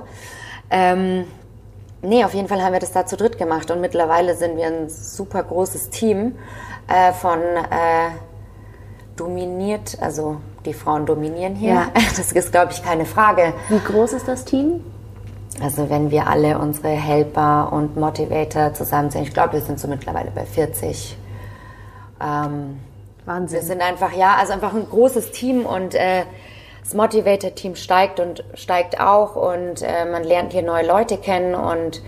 [0.71, 1.25] Ähm,
[2.03, 3.71] nee, auf jeden Fall haben wir das da zu dritt gemacht.
[3.73, 6.37] Und mittlerweile sind wir ein super großes Team
[6.87, 8.11] äh, von äh,
[9.17, 11.75] dominiert, also die Frauen dominieren hier.
[11.75, 11.87] Ja.
[12.17, 13.53] Das ist, glaube ich, keine Frage.
[13.69, 14.83] Wie groß ist das Team?
[15.63, 20.31] Also wenn wir alle unsere Helper und Motivator zusammenzählen, ich glaube, wir sind so mittlerweile
[20.31, 21.17] bei 40.
[22.21, 22.79] Ähm,
[23.25, 23.63] wir Wahnsinn.
[23.63, 26.25] sind einfach, ja, also einfach ein großes Team und äh,
[26.83, 32.03] das Motivator-Team steigt und steigt auch und äh, man lernt hier neue Leute kennen und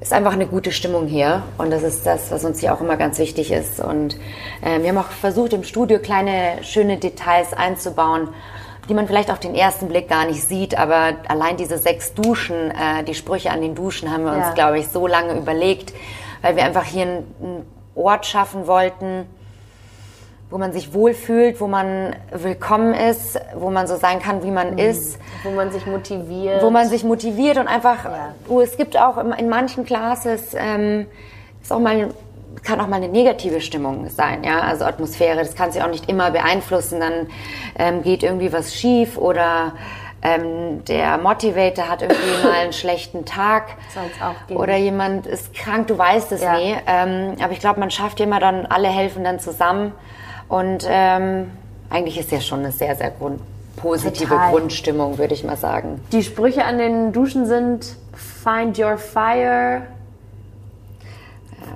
[0.00, 2.96] ist einfach eine gute Stimmung hier und das ist das, was uns hier auch immer
[2.96, 4.16] ganz wichtig ist und
[4.62, 8.28] äh, wir haben auch versucht im Studio kleine schöne Details einzubauen,
[8.92, 12.70] die man vielleicht auf den ersten Blick gar nicht sieht, aber allein diese sechs Duschen,
[12.72, 14.44] äh, die Sprüche an den Duschen haben wir Ja.
[14.48, 15.94] uns, glaube ich, so lange überlegt,
[16.42, 19.26] weil wir einfach hier einen, Ort schaffen wollten,
[20.50, 24.76] wo man sich wohlfühlt, wo man willkommen ist, wo man so sein kann, wie man
[24.78, 26.62] ist, Wo man sich motiviert.
[26.62, 28.34] wo man sich motiviert und einfach, Ja.
[28.46, 31.06] wo es gibt auch im- in manchen Classes, ähm,
[31.62, 32.10] ist auch mal,
[32.62, 36.08] kann auch mal eine negative Stimmung sein, ja, also Atmosphäre, das kann sich auch nicht
[36.08, 37.26] immer beeinflussen, dann
[37.78, 39.72] ähm, geht irgendwie was schief oder
[40.22, 43.64] ähm, der Motivator hat irgendwie mal einen schlechten Tag
[44.54, 46.56] oder jemand ist krank, du weißt es Ja.
[46.56, 46.76] nie.
[46.86, 49.92] Ähm, aber ich glaube, man schafft immer dann, alle helfen dann zusammen.
[50.48, 51.50] Und ähm,
[51.90, 53.40] eigentlich ist ja schon eine sehr, sehr grund
[53.76, 54.50] positive Total.
[54.50, 56.00] Grundstimmung, würde ich mal sagen.
[56.12, 59.82] Die Sprüche an den Duschen sind Find your fire,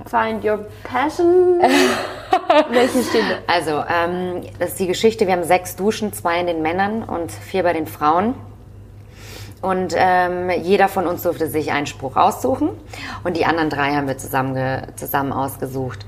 [0.05, 1.59] Find your passion.
[2.69, 3.53] Welche da?
[3.53, 5.27] Also, ähm, das ist die Geschichte.
[5.27, 8.35] Wir haben sechs Duschen, zwei in den Männern und vier bei den Frauen.
[9.61, 12.69] Und ähm, jeder von uns durfte sich einen Spruch aussuchen
[13.23, 16.05] und die anderen drei haben wir zusammen, zusammen ausgesucht.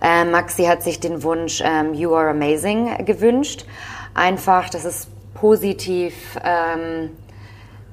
[0.00, 3.66] Ähm, Maxi hat sich den Wunsch ähm, You are amazing gewünscht.
[4.14, 6.14] Einfach, das ist positiv,
[6.44, 7.10] ähm,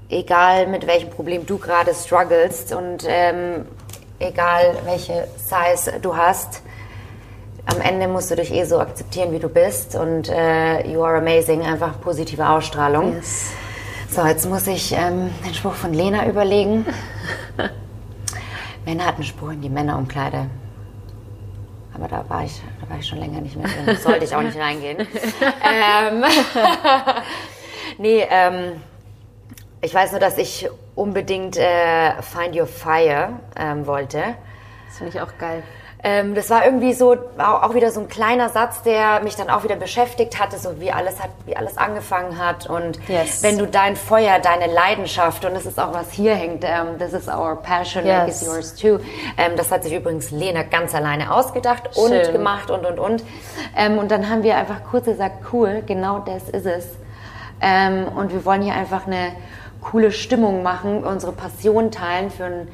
[0.10, 3.65] egal mit welchem Problem du gerade strugglest und ähm,
[4.20, 6.62] egal welche Size du hast,
[7.66, 11.18] am Ende musst du dich eh so akzeptieren, wie du bist und äh, you are
[11.18, 13.16] amazing, einfach positive Ausstrahlung.
[13.16, 13.52] Yes.
[14.10, 16.86] So, jetzt muss ich ähm, den Spruch von Lena überlegen.
[18.86, 20.48] Männer hatten Spruch in die Männerumkleide.
[21.94, 23.98] Aber da war ich, da war ich schon länger nicht mehr drin.
[23.98, 24.98] Sollte ich auch nicht reingehen.
[25.62, 26.24] ähm,
[28.00, 28.82] nee, ähm,
[29.82, 30.68] ich weiß nur, dass ich
[31.00, 34.22] unbedingt äh, Find Your Fire ähm, wollte.
[34.88, 35.64] Das finde ich auch geil.
[36.02, 39.66] Ähm, das war irgendwie so auch wieder so ein kleiner Satz, der mich dann auch
[39.66, 43.44] wieder beschäftigt hatte, so wie alles hat, wie alles angefangen hat und Yes.
[43.44, 47.12] wenn du dein Feuer, deine Leidenschaft und das ist auch was hier hängt, ähm, this
[47.12, 48.42] is our passion, like Yes.
[48.42, 49.00] it's yours too.
[49.38, 52.32] Ähm, das hat sich übrigens Lena ganz alleine ausgedacht und Schön.
[52.32, 53.24] gemacht und und und.
[53.76, 56.86] Ähm, und dann haben wir einfach kurz gesagt, cool, genau das ist es.
[57.62, 59.34] Ähm, und wir wollen hier einfach eine
[59.82, 62.68] coole Stimmung machen, unsere Passion teilen für ein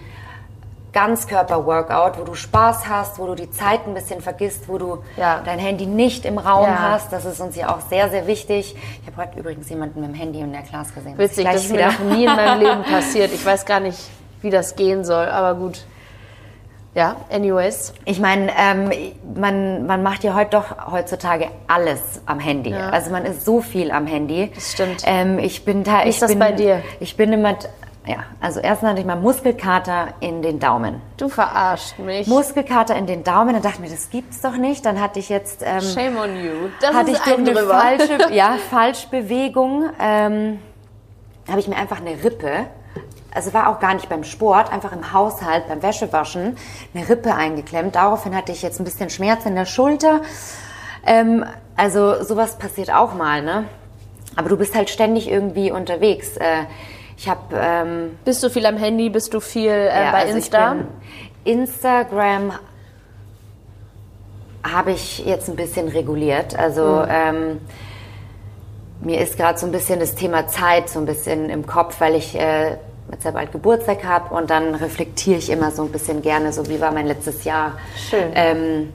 [0.94, 5.42] Ganzkörper-Workout, wo du Spaß hast, wo du die Zeit ein bisschen vergisst, wo du Ja.
[5.44, 6.80] dein Handy nicht im Raum Ja.
[6.92, 7.12] hast.
[7.12, 8.76] Das ist uns ja auch sehr, sehr wichtig.
[9.02, 11.18] Ich habe heute übrigens jemanden mit dem Handy in der Klasse gesehen.
[11.18, 13.32] Witzig, das ist mir noch nie in meinem Leben passiert.
[13.34, 14.00] Ich weiß gar nicht,
[14.42, 15.86] wie das gehen soll, aber gut.
[16.96, 17.94] Ja, anyways.
[18.06, 18.90] Ich meine, ähm,
[19.36, 22.70] man, man macht ja heute doch heutzutage alles am Handy.
[22.70, 22.90] Ja.
[22.90, 24.50] Also man ist so viel am Handy.
[24.56, 25.04] Das stimmt.
[25.06, 26.00] Ähm, ich bin da.
[26.06, 26.82] Wie ich ist das bin, bei dir?
[27.02, 27.56] Ich bin immer.
[28.08, 31.02] Ja, also erstmal hatte ich mal Muskelkater in den Daumen.
[31.18, 32.28] Du verarscht mich.
[32.28, 33.54] Muskelkater in den Daumen.
[33.54, 34.86] Dann dachte ich mir, das gibt's doch nicht.
[34.86, 35.64] Dann hatte ich jetzt.
[35.66, 36.52] Ähm, Shame on you.
[36.80, 37.74] Das hatte ich ist durch ein eine drüber.
[37.78, 40.60] falsche, ja, Falschbewegung, ähm,
[41.50, 42.68] habe ich mir einfach eine Rippe,
[43.36, 46.58] also war auch gar nicht beim Sport, einfach im Haushalt, beim Wäschewaschen,
[46.94, 47.96] eine Rippe eingeklemmt.
[47.96, 50.22] Daraufhin hatte ich jetzt ein bisschen Schmerz in der Schulter.
[51.06, 51.46] Ähm,
[51.76, 53.66] also sowas passiert auch mal, ne?
[54.36, 56.38] Aber du bist halt ständig irgendwie unterwegs.
[56.38, 56.64] Äh,
[57.18, 57.42] ich habe.
[57.54, 59.10] Ähm, bist du viel am Handy?
[59.10, 60.76] Bist du viel äh, ja, bei also Insta?
[61.44, 62.54] Instagram
[64.64, 66.58] habe ich jetzt ein bisschen reguliert.
[66.58, 67.08] Also mhm.
[67.10, 67.62] ähm,
[69.02, 72.16] mir ist gerade so ein bisschen das Thema Zeit so ein bisschen im Kopf, weil
[72.16, 72.78] ich äh,
[73.24, 76.80] ja bald Geburtstag habe und dann reflektiere ich immer so ein bisschen gerne, so wie
[76.80, 77.74] war mein letztes Jahr.
[78.10, 78.32] Schön.
[78.34, 78.94] Ähm,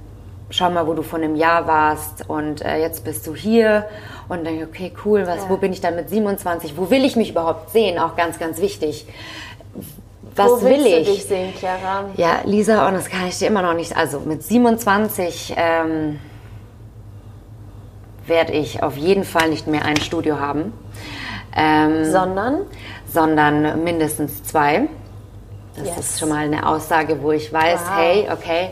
[0.50, 3.86] schau mal, wo du von einem Jahr warst und äh, jetzt bist du hier
[4.28, 5.48] und dann, okay, cool, was, ja.
[5.48, 6.76] wo bin ich dann mit 27?
[6.76, 7.98] Wo will ich mich überhaupt sehen?
[7.98, 9.06] Auch ganz, ganz wichtig.
[10.36, 11.06] Was wo will ich?
[11.06, 12.04] Du dich sehen, Chiara?
[12.16, 13.96] Ja, Lisa, und das kann ich dir immer noch nicht.
[13.96, 16.20] Also mit 27 ähm,
[18.26, 20.72] werde ich auf jeden Fall nicht mehr ein Studio haben.
[21.56, 22.60] Ähm, sondern?
[23.12, 24.88] Sondern mindestens zwei.
[25.76, 25.98] Das yes.
[25.98, 27.96] ist schon mal eine Aussage, wo ich weiß, wow.
[27.96, 28.70] hey, okay.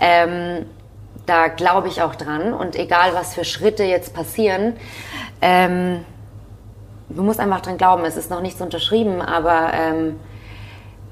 [0.00, 0.66] Ähm,
[1.26, 2.52] da glaube ich auch dran.
[2.52, 4.74] Und egal, was für Schritte jetzt passieren,
[5.40, 6.04] ähm,
[7.08, 8.04] du musst einfach dran glauben.
[8.04, 10.20] Es ist noch nichts unterschrieben, aber ähm,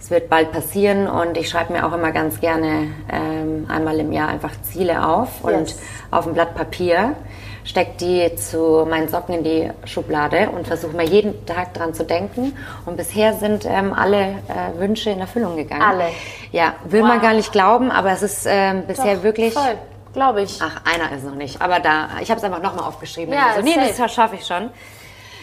[0.01, 1.09] es wird bald passieren.
[1.09, 5.43] Und ich schreibe mir auch immer ganz gerne ähm, einmal im Jahr einfach Ziele auf
[5.43, 5.79] und yes.
[6.11, 7.17] auf ein Blatt Papier
[7.65, 12.05] stecke die zu meinen Socken in die Schublade und versuche mal jeden Tag dran zu
[12.05, 12.57] denken.
[12.87, 15.83] Und bisher sind ähm, alle äh, Wünsche in Erfüllung gegangen.
[15.83, 16.09] Alle?
[16.51, 17.09] Ja, will wow.
[17.09, 19.55] man gar nicht glauben, aber es ist ähm, bisher Doch, wirklich...
[19.55, 19.77] Voll
[20.13, 20.61] Glaube ich.
[20.61, 21.63] Ach, einer ist noch nicht.
[21.63, 23.33] Aber da, ich habe es einfach nochmal aufgeschrieben.
[23.33, 23.95] Ja, so, nee, safe.
[23.99, 24.71] das schaffe ich schon.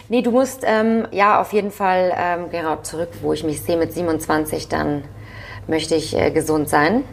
[0.09, 3.77] Nee, du musst ähm, ja auf jeden Fall ähm, genau zurück, wo ich mich sehe
[3.77, 5.03] mit 27, dann
[5.67, 7.03] möchte ich äh, gesund sein.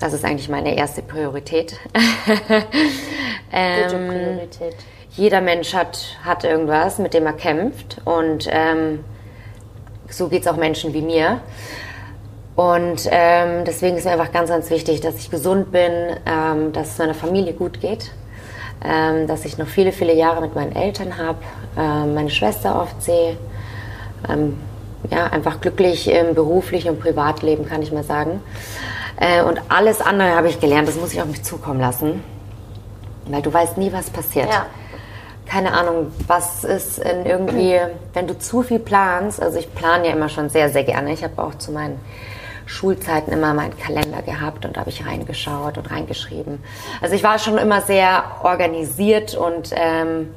[0.00, 1.76] Das ist eigentlich meine erste Priorität.
[3.52, 4.76] ähm, Gute Priorität.
[5.10, 8.00] Jeder Mensch hat, hat irgendwas, mit dem er kämpft.
[8.04, 9.04] Und ähm,
[10.08, 11.40] so geht es auch Menschen wie mir.
[12.54, 15.92] Und ähm, deswegen ist mir einfach ganz, ganz wichtig, dass ich gesund bin,
[16.26, 18.10] ähm, dass es meiner Familie gut geht,
[18.84, 21.38] ähm, dass ich noch viele, viele Jahre mit meinen Eltern habe,
[21.76, 23.36] ähm, meine Schwester oft sehe.
[24.28, 24.58] Ähm,
[25.10, 28.40] ja, einfach glücklich im beruflichen und Privatleben, kann ich mal sagen.
[29.20, 32.22] Äh, und alles andere habe ich gelernt, das muss ich auf mich zukommen lassen,
[33.26, 34.48] weil du weißt nie, was passiert.
[34.50, 34.66] Ja
[35.48, 37.78] keine Ahnung, was ist in irgendwie,
[38.12, 41.12] wenn du zu viel planst, also ich plane ja immer schon sehr, sehr gerne.
[41.12, 41.98] Ich habe auch zu meinen
[42.66, 46.62] Schulzeiten immer meinen Kalender gehabt und da habe ich reingeschaut und reingeschrieben.
[47.00, 50.28] Also ich war schon immer sehr organisiert und ähm,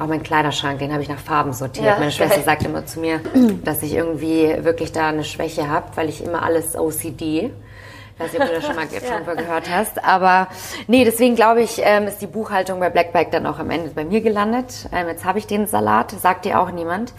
[0.00, 1.86] auch mein Kleiderschrank, den habe ich nach Farben sortiert.
[1.86, 3.20] Ja, Meine Schwester sagt immer zu mir,
[3.64, 7.52] dass ich irgendwie wirklich da eine Schwäche habe, weil ich immer alles OCD.
[8.16, 9.34] Ich weiß nicht, ob du das schon mal ja.
[9.34, 10.02] gehört hast.
[10.02, 10.48] Aber
[10.86, 14.06] nee, deswegen glaube ich, ähm, ist die Buchhaltung bei Blackbike dann auch am Ende bei
[14.06, 14.88] mir gelandet.
[14.90, 17.12] Ähm, jetzt habe ich den Salat, sagt dir auch niemand.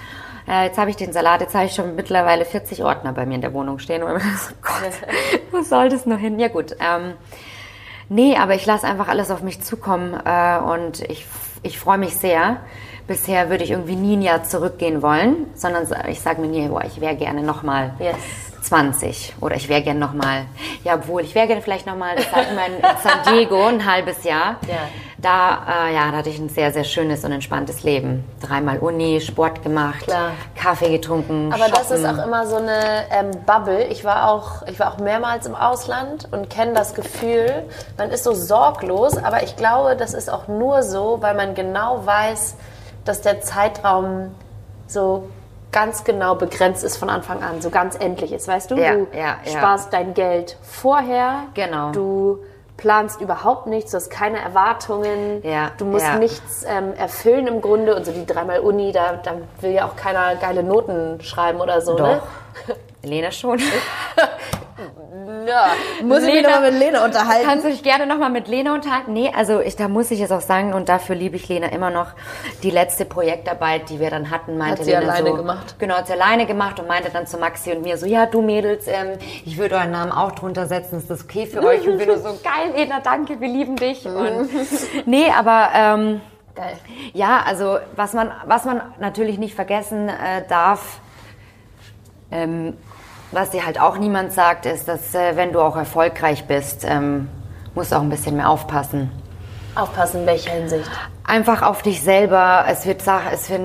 [0.48, 3.36] Äh, jetzt habe ich den Salat, jetzt habe ich schon mittlerweile 40 Ordner bei mir
[3.36, 4.02] in der Wohnung stehen.
[4.02, 4.92] Und so, Gott,
[5.52, 6.40] wo soll das noch hin?
[6.40, 6.76] Ja gut.
[6.80, 7.14] Ähm,
[8.10, 11.28] nee, aber ich lasse einfach alles auf mich zukommen äh, und ich,
[11.62, 12.58] ich freue mich sehr.
[13.06, 16.84] Bisher würde ich irgendwie nie ein Jahr zurückgehen wollen, sondern ich sage mir nie, boah,
[16.84, 18.16] ich wäre gerne nochmal yes.
[18.68, 20.46] 20 oder ich wäre gerne nochmal,
[20.84, 24.58] ja, obwohl ich wäre gerne vielleicht nochmal, das in San Diego ein halbes Jahr.
[24.68, 24.90] Ja.
[25.20, 28.24] Da, äh, ja, da hatte ich ein sehr, sehr schönes und entspanntes Leben.
[28.40, 30.32] Dreimal Uni, Sport gemacht, Klar.
[30.56, 31.52] Kaffee getrunken.
[31.52, 31.76] Aber shoppen.
[31.76, 33.86] das ist auch immer so eine ähm, Bubble.
[33.86, 37.64] Ich war, auch, ich war auch mehrmals im Ausland und kenne das Gefühl,
[37.98, 42.06] man ist so sorglos, aber ich glaube, das ist auch nur so, weil man genau
[42.06, 42.56] weiß,
[43.04, 44.36] dass der Zeitraum
[44.86, 45.30] so
[45.72, 48.76] ganz genau begrenzt ist von Anfang an, so ganz endlich ist, weißt du?
[48.76, 50.00] Ja, du ja, sparst ja.
[50.00, 51.44] dein Geld vorher.
[51.54, 51.92] Genau.
[51.92, 52.40] Du
[52.78, 56.18] planst überhaupt nichts, du hast keine Erwartungen, ja, du musst ja.
[56.18, 57.96] nichts ähm, erfüllen im Grunde.
[57.96, 61.82] Und so die dreimal Uni, da, da will ja auch keiner geile Noten schreiben oder
[61.82, 62.08] so, Doch.
[62.08, 62.22] ne?
[63.04, 63.60] Lena schon.
[65.48, 65.72] Ja,
[66.04, 67.48] muss ich mich nochmal mit Lena unterhalten.
[67.48, 69.14] Kannst du dich gerne nochmal mit Lena unterhalten?
[69.14, 71.90] Nee, also ich, da muss ich es auch sagen und dafür liebe ich Lena immer
[71.90, 72.08] noch.
[72.64, 75.76] Die letzte Projektarbeit, die wir dann hatten, meinte hat sie Lena alleine so, gemacht.
[75.80, 78.42] Genau, hat sie alleine gemacht und meinte dann zu Maxi und mir so, ja, du
[78.42, 81.88] Mädels, ähm, ich würde euren Namen auch drunter setzen, ist das okay für euch?
[81.88, 84.06] Und wir nur so, geil, Lena, danke, wir lieben dich.
[84.06, 84.50] Und,
[85.08, 85.70] nee, aber...
[85.74, 86.22] Ähm,
[86.54, 86.76] Geil.
[87.14, 91.00] Ja, also was man, was man natürlich nicht vergessen äh, darf,
[92.32, 92.76] ähm,
[93.32, 97.30] was dir halt auch niemand sagt, ist, dass äh, wenn du auch erfolgreich bist, ähm,
[97.76, 99.12] musst du auch ein bisschen mehr aufpassen.
[99.76, 100.90] Aufpassen, in welcher Hinsicht?
[101.24, 102.66] Einfach auf dich selber.
[102.68, 103.62] Es wird Sache, es wird,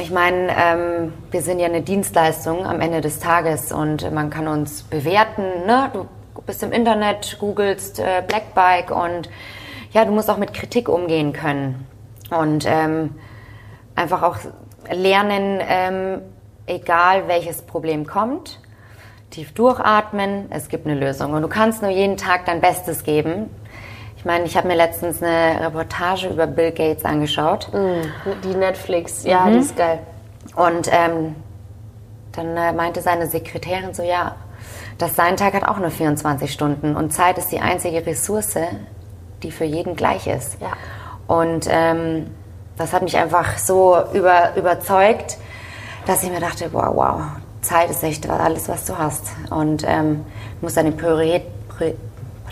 [0.00, 4.48] ich meine, ähm, wir sind ja eine Dienstleistung am Ende des Tages und man kann
[4.48, 5.66] uns bewerten.
[5.66, 5.90] Ne?
[5.92, 6.08] Du
[6.46, 9.28] bist im Internet, googelst äh, Blackbike und
[9.92, 11.86] ja, du musst auch mit Kritik umgehen können
[12.30, 13.14] und ähm,
[13.94, 14.38] einfach auch
[14.90, 16.22] lernen, ähm,
[16.66, 18.60] egal welches Problem kommt,
[19.30, 21.32] tief durchatmen, es gibt eine Lösung.
[21.32, 23.50] Und du kannst nur jeden Tag dein Bestes geben.
[24.16, 27.70] Ich meine, ich habe mir letztens eine Reportage über Bill Gates angeschaut.
[28.44, 30.00] Die Netflix, ja, die ist geil.
[30.56, 31.36] Und ähm,
[32.32, 34.36] dann äh, meinte seine Sekretärin so, ja,
[34.98, 38.58] dass sein Tag hat auch nur 24 Stunden und Zeit ist die einzige Ressource,
[39.42, 40.60] die für jeden gleich ist.
[40.60, 40.72] Ja.
[41.28, 42.26] Und ähm,
[42.76, 45.38] das hat mich einfach so über, überzeugt,
[46.06, 47.20] dass ich mir dachte, wow, wow,
[47.68, 49.24] Zeit ist echt alles, was du hast.
[49.50, 50.24] Und ähm,
[50.60, 51.42] du musst deine Priorität,
[51.78, 51.94] Pri-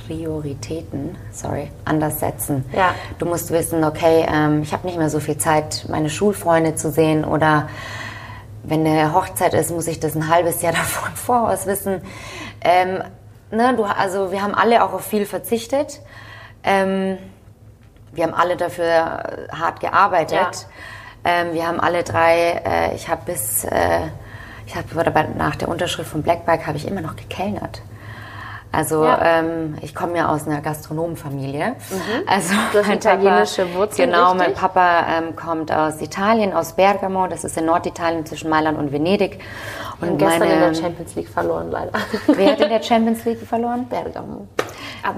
[0.07, 2.65] Prioritäten sorry, anders setzen.
[2.73, 2.95] Ja.
[3.19, 6.91] Du musst wissen, okay, ähm, ich habe nicht mehr so viel Zeit, meine Schulfreunde zu
[6.91, 7.69] sehen oder
[8.63, 12.03] wenn eine Hochzeit ist, muss ich das ein halbes Jahr davor im Voraus wissen.
[12.63, 13.03] Ähm,
[13.51, 16.01] ne, du, also wir haben alle auch auf viel verzichtet.
[16.63, 17.19] Ähm,
[18.13, 20.67] wir haben alle dafür äh, hart gearbeitet.
[21.25, 24.01] Ähm, wir haben alle drei, äh, ich habe bis, äh,
[24.67, 24.87] ich habe
[25.39, 27.83] nach der Unterschrift von Blackbike habe ich immer noch gekellnert.
[28.73, 29.39] Also Ja.
[29.41, 31.77] ähm, ich komme ja aus einer Gastronomenfamilie.
[32.27, 32.59] Also Mhm.
[32.75, 34.57] Hast mein italienische Papa, Wurzeln, Genau, mein richtig?
[34.61, 37.27] Papa ähm, kommt aus Italien, aus Bergamo.
[37.27, 39.41] Das ist in Norditalien zwischen Mailand und Venedig.
[40.01, 41.93] Und Und gestern in meine, der Champions League verloren, leider.
[42.27, 43.87] wer hat in der Champions League verloren?
[43.89, 44.47] Bergamo.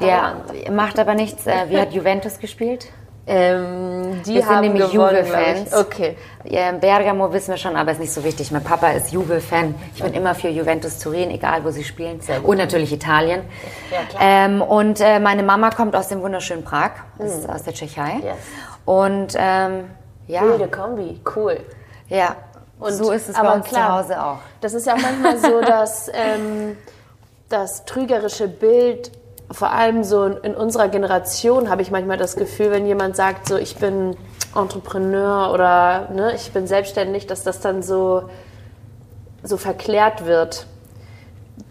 [0.00, 0.34] Der
[0.70, 1.46] macht aber nichts.
[1.46, 2.86] Äh, wie hat Juventus gespielt?
[3.28, 5.74] Ähm, die Wir sind haben nämlich gewonnen, Juve-Fans.
[5.74, 6.16] Okay.
[6.44, 8.50] Ja, Bergamo wissen wir schon, aber ist nicht so wichtig.
[8.50, 9.74] Mein Papa ist Juve-Fan.
[9.94, 12.20] Ich bin immer für Juventus Turin, egal wo sie spielen.
[12.42, 13.42] Und natürlich Italien.
[13.90, 14.22] Ja, klar.
[14.22, 16.92] Ähm, und äh, meine Mama kommt aus dem wunderschönen Prag.
[17.18, 18.20] Ist aus der Tschechei.
[18.22, 18.36] Yes.
[18.86, 19.84] Und ähm,
[20.26, 21.60] ja, Wilde Kombi, cool.
[22.08, 22.34] ja.
[22.80, 24.38] Und- so ist es bei aber uns klar, zu Hause auch.
[24.60, 26.76] Das ist ja auch manchmal so, dass ähm,
[27.48, 29.10] das trügerische Bild,
[29.50, 33.56] vor allem so in unserer Generation, habe ich manchmal das Gefühl, wenn jemand sagt, so
[33.56, 34.16] ich bin
[34.54, 38.28] Entrepreneur oder ne, ich bin selbstständig, dass das dann so,
[39.42, 40.66] so verklärt wird,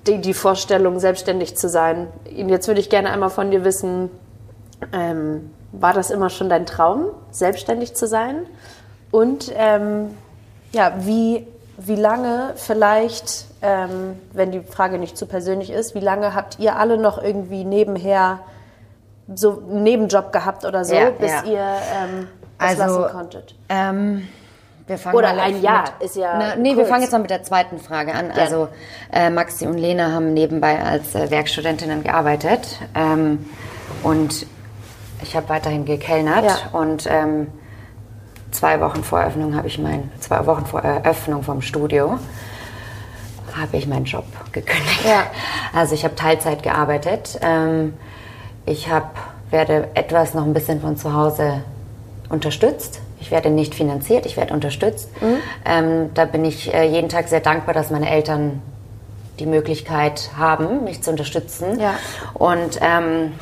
[0.07, 2.07] die, die Vorstellung, selbstständig zu sein.
[2.25, 4.09] Jetzt würde ich gerne einmal von dir wissen,
[4.93, 8.45] ähm, war das immer schon dein Traum, selbstständig zu sein?
[9.11, 10.15] Und ähm,
[10.71, 11.47] ja, wie,
[11.77, 16.75] wie lange vielleicht, ähm, wenn die Frage nicht zu persönlich ist, wie lange habt ihr
[16.77, 18.39] alle noch irgendwie nebenher
[19.33, 21.43] so einen Nebenjob gehabt oder so, Ja, bis ja.
[21.43, 22.27] ihr ähm,
[22.59, 23.55] das Also, lassen konntet?
[23.69, 24.27] Ähm,
[24.87, 26.87] wir fangen Oder ein mit- Jahr ist ja Na, nee, wir kurz.
[26.89, 28.31] fangen jetzt mal mit der zweiten Frage an.
[28.31, 28.69] Also
[29.11, 33.45] äh, Maxi und Lena haben nebenbei als äh, Werkstudentinnen gearbeitet ähm,
[34.03, 34.45] und
[35.21, 36.79] ich habe weiterhin gekellnert Ja.
[36.79, 37.47] und ähm,
[38.51, 42.17] zwei Wochen vor Eröffnung habe ich mein zwei Wochen vor Eröffnung vom Studio
[43.59, 45.05] habe ich meinen Job gekündigt.
[45.05, 45.23] Ja.
[45.73, 47.39] Also ich habe Teilzeit gearbeitet.
[47.41, 47.93] Ähm,
[48.65, 49.15] ich hab,
[49.49, 51.61] werde etwas noch ein bisschen von zu Hause
[52.29, 53.01] unterstützt.
[53.19, 55.09] Ich werde nicht finanziert, ich werde unterstützt.
[55.21, 55.37] Mhm.
[55.65, 58.61] Ähm, da bin ich äh, jeden Tag sehr dankbar, dass meine Eltern
[59.39, 61.79] die Möglichkeit haben, mich zu unterstützen.
[61.79, 61.95] Ja.
[62.33, 63.33] Und ähm,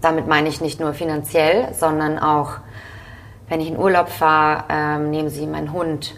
[0.00, 2.58] damit meine ich nicht nur finanziell, sondern auch,
[3.48, 6.14] wenn ich in Urlaub fahre, ähm, nehmen sie meinen Hund.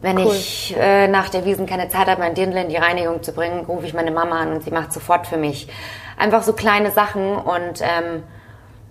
[0.00, 0.32] Wenn Cool.
[0.32, 3.64] ich äh, nach der Wiesen keine Zeit habe, mein Dirndl in die Reinigung zu bringen,
[3.66, 5.68] rufe ich meine Mama an und sie macht sofort für mich.
[6.16, 8.22] Einfach so kleine Sachen und ähm,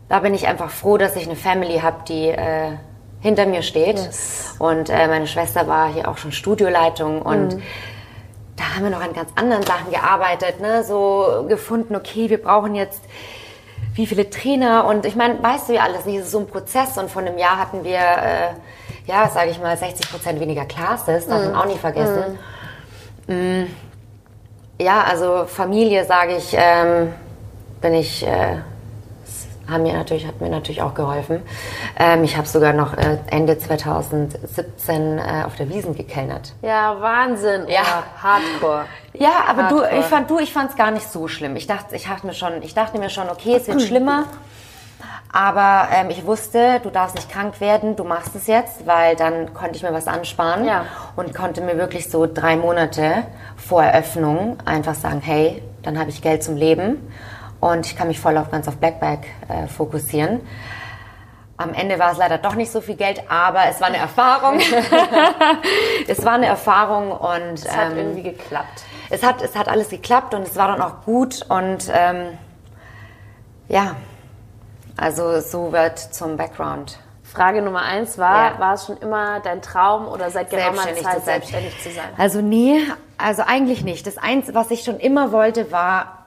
[0.09, 2.71] da bin ich einfach froh, dass ich eine Family habe, die äh,
[3.21, 3.97] hinter mir steht.
[3.97, 4.55] Yes.
[4.59, 7.63] Und äh, meine Schwester war hier auch schon Studioleitung und Mhm.
[8.57, 10.83] da haben wir noch an ganz anderen Sachen gearbeitet, ne?
[10.83, 13.01] so gefunden, okay, wir brauchen jetzt
[13.93, 16.47] wie viele Trainer und ich meine, weißt du ja alles nicht, es ist so ein
[16.47, 18.49] Prozess und vor einem Jahr hatten wir, äh,
[19.07, 22.37] ja, sage ich mal, 60 Prozent weniger Classes, darf man auch nicht vergessen.
[23.27, 23.63] Mm.
[24.79, 27.13] Ja, also Familie, sage ich, ähm,
[27.81, 28.57] bin ich, äh,
[29.67, 31.41] haben mir natürlich, hat mir natürlich auch geholfen.
[31.97, 36.53] Ähm, ich habe sogar noch äh, Ende 2017 äh, auf der Wiesen gekellnert.
[36.61, 37.67] Ja, Wahnsinn.
[37.67, 37.81] Ja.
[37.81, 38.85] Oh, Hardcore.
[39.19, 39.99] Ja, aber du, Hardcore.
[39.99, 41.55] ich fand du, ich fand es gar nicht so schlimm.
[41.55, 44.25] Ich dachte, ich dachte mir schon, ich dachte mir schon, okay, es wird schlimmer.
[45.31, 49.53] Aber ähm, ich wusste, du darfst nicht krank werden, du machst es jetzt, weil dann
[49.53, 50.85] konnte ich mir was ansparen Ja.
[51.15, 53.23] und konnte mir wirklich so drei Monate
[53.57, 57.11] vor Eröffnung einfach sagen, hey, dann habe ich Geld zum Leben
[57.59, 60.39] und ich kann mich voll auf ganz auf Blackback äh, fokussieren.
[61.59, 64.59] Am Ende war es leider doch nicht so viel Geld, aber es war eine Erfahrung.
[66.07, 68.83] es war eine Erfahrung und Es hat ähm, irgendwie geklappt.
[69.09, 72.37] es hat, es hat alles geklappt und es war dann auch gut und ähm,
[73.69, 73.95] ja,
[74.97, 76.99] also so wird zum Background.
[77.23, 78.59] Frage Nummer eins war, Ja.
[78.59, 82.05] war es schon immer dein Traum oder seit geraumer Selbstständig Zeit selbstständig zu sein?
[82.17, 82.79] Also nee,
[83.17, 84.07] also eigentlich nicht.
[84.07, 86.25] Das Einzige, was ich schon immer wollte, war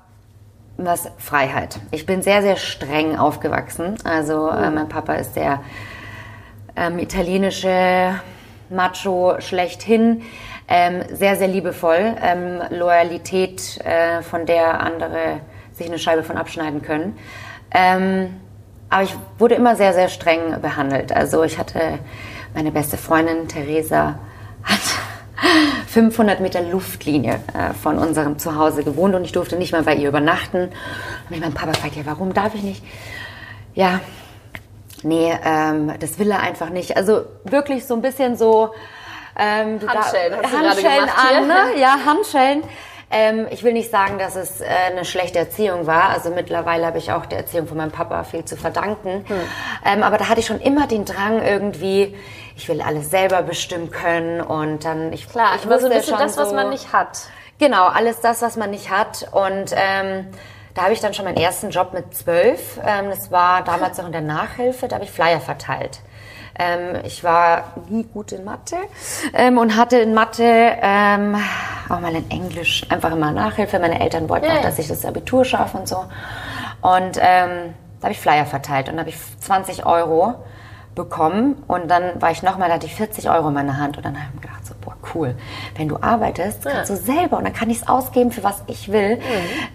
[0.76, 1.78] was Freiheit.
[1.90, 3.96] Ich bin sehr, sehr streng aufgewachsen.
[4.04, 5.60] Also äh, mein Papa ist der
[6.76, 8.20] ähm, italienische
[8.68, 10.22] Macho schlechthin.
[10.68, 12.14] Ähm, sehr, sehr liebevoll.
[12.22, 15.40] Ähm, Loyalität, äh, von der andere
[15.72, 17.18] sich eine Scheibe von abschneiden können.
[17.72, 18.40] Ähm,
[18.90, 21.12] aber ich wurde immer sehr, sehr streng behandelt.
[21.12, 22.00] Also ich hatte
[22.54, 24.18] meine beste Freundin Theresa
[24.64, 24.80] hat
[25.86, 30.08] 500 Meter Luftlinie äh, von unserem Zuhause gewohnt und ich durfte nicht mal bei ihr
[30.08, 30.64] übernachten.
[30.64, 32.82] Und ich mein Papa fragt, ja, warum darf ich nicht?
[33.74, 34.00] Ja,
[35.02, 36.96] nee, ähm, das will er einfach nicht.
[36.96, 38.74] Also wirklich so ein bisschen so
[39.38, 41.80] ähm, Handschellen, da, Handschellen an, ne?
[41.80, 42.62] ja, Handschellen.
[43.12, 46.10] Ähm, ich will nicht sagen, dass es äh, eine schlechte Erziehung war.
[46.10, 49.24] Also mittlerweile habe ich auch der Erziehung von meinem Papa viel zu verdanken.
[49.26, 49.40] Hm.
[49.84, 52.16] Ähm, aber da hatte ich schon immer den Drang irgendwie,
[52.56, 56.18] ich will alles selber bestimmen können und dann ich klar, ich war so ein bisschen
[56.18, 57.22] das, was man nicht hat.
[57.58, 60.28] Genau, alles das, was man nicht hat und ähm,
[60.74, 62.78] da habe ich dann schon meinen ersten Job mit zwölf.
[62.86, 66.00] Ähm, das war damals noch in der Nachhilfe, da habe ich Flyer verteilt.
[66.58, 68.76] Ähm, ich war nie gut in Mathe
[69.34, 71.36] ähm, und hatte in Mathe ähm,
[71.88, 73.78] auch mal in Englisch einfach immer Nachhilfe.
[73.78, 74.58] Meine Eltern wollten ja.
[74.58, 76.04] auch, dass ich das Abitur schaffe und so.
[76.82, 80.36] Und ähm, da habe ich Flyer verteilt und da habe ich 20 Euro
[80.94, 84.04] bekommen und dann war ich nochmal, da hatte ich 40 Euro in meiner Hand und
[84.04, 85.34] dann habe ich gedacht so, boah, cool,
[85.76, 86.96] wenn du arbeitest, kannst ja.
[86.96, 89.16] du selber und dann kann ich es ausgeben, für was ich will.
[89.16, 89.22] Mhm.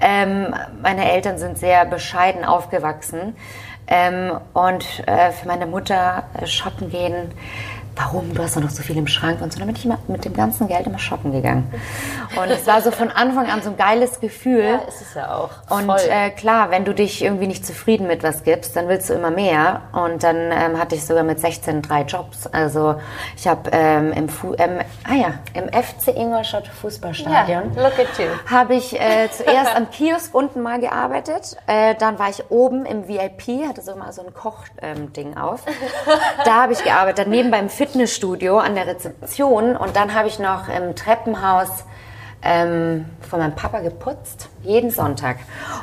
[0.02, 3.36] Ähm, meine Eltern sind sehr bescheiden aufgewachsen
[3.88, 7.32] ähm, und äh, für meine Mutter äh, shoppen gehen
[7.96, 9.60] warum, du hast doch noch so viel im Schrank und so.
[9.60, 11.72] Dann bin ich immer mit dem ganzen Geld immer shoppen gegangen.
[12.36, 14.64] Und es war so von Anfang an so ein geiles Gefühl.
[14.64, 15.52] Ja, ist es ja auch.
[15.68, 15.82] Voll.
[15.82, 19.14] Und äh, klar, wenn du dich irgendwie nicht zufrieden mit was gibst, dann willst du
[19.14, 19.82] immer mehr.
[19.94, 22.48] Und dann ähm, hatte ich sogar mit 16 drei Jobs.
[22.48, 22.96] Also
[23.38, 24.28] ich habe ähm, im,
[24.58, 24.80] ähm,
[25.10, 28.26] ah ja, im FC Ingolstadt Fußballstadion yeah, look at you.
[28.50, 31.58] habe ich äh, zuerst am Kiosk unten mal gearbeitet.
[31.68, 35.62] Äh, dann war ich oben im VIP, hatte so mal so ein Kochding ähm, auf.
[36.44, 37.26] Da habe ich gearbeitet.
[37.26, 41.84] Daneben beim Fit Fitnessstudio an der Rezeption und dann habe ich noch im Treppenhaus
[42.42, 45.38] ähm, von meinem Papa geputzt, jeden Sonntag.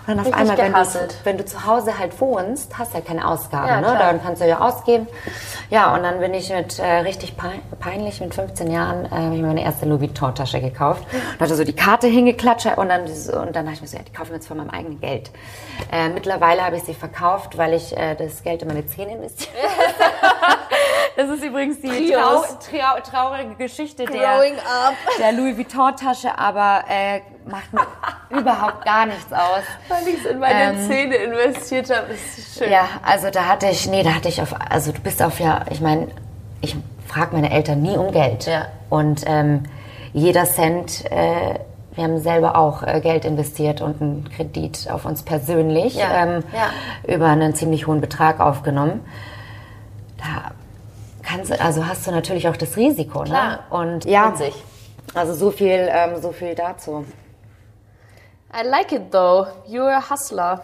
[0.07, 2.95] Und dann auf Richtig einmal, wenn du, wenn du, zu Hause halt wohnst, hast du
[2.95, 3.97] halt keine Ausgaben, ja, ne?
[3.99, 5.07] Dann kannst du ja ausgeben.
[5.70, 7.35] Ja, und dann bin ich mit äh, richtig
[7.80, 11.05] peinlich, mit 15 Jahren, äh, ich meine erste Louis Vuitton-Tasche gekauft.
[11.12, 14.03] Und hatte so die Karte hingeklatscht und dann, und dann dachte ich mir so, ja,
[14.03, 15.30] die kaufe ich mir jetzt von meinem eigenen Geld.
[15.91, 19.55] Äh, mittlerweile habe ich sie verkauft, weil ich äh, das Geld in meine Zähne investiert
[21.16, 24.41] Das ist übrigens die trau trau traurige Geschichte der,
[25.18, 27.86] der, Louis Vuitton-Tasche, aber äh, macht mir
[28.40, 29.64] überhaupt gar nichts aus.
[29.88, 32.70] Weil ich es in meine ähm, Zähne investiert habe, ist schön.
[32.70, 35.64] Ja, also da hatte ich, nee, da hatte ich auf, also du bist auf ja,
[35.70, 36.09] ich meine,
[36.61, 36.76] ich
[37.07, 38.47] frage meine Eltern nie um Geld.
[38.47, 38.66] Ja.
[38.90, 39.64] Und ähm,
[40.12, 41.59] jeder Cent, äh,
[41.95, 46.24] wir haben selber auch äh, Geld investiert und einen Kredit auf uns persönlich ja.
[46.24, 47.14] Ähm, ja.
[47.14, 49.05] über einen ziemlich hohen Betrag aufgenommen.
[50.18, 50.53] Da
[51.22, 53.20] kannst, also hast du natürlich auch das Risiko.
[53.20, 53.30] Ne?
[53.30, 53.51] Klar.
[53.51, 53.59] Ne?
[53.70, 54.32] Und ja,
[55.14, 57.05] also so viel, ähm, so viel dazu.
[58.55, 59.46] I like it though.
[59.68, 60.62] You're a hustler.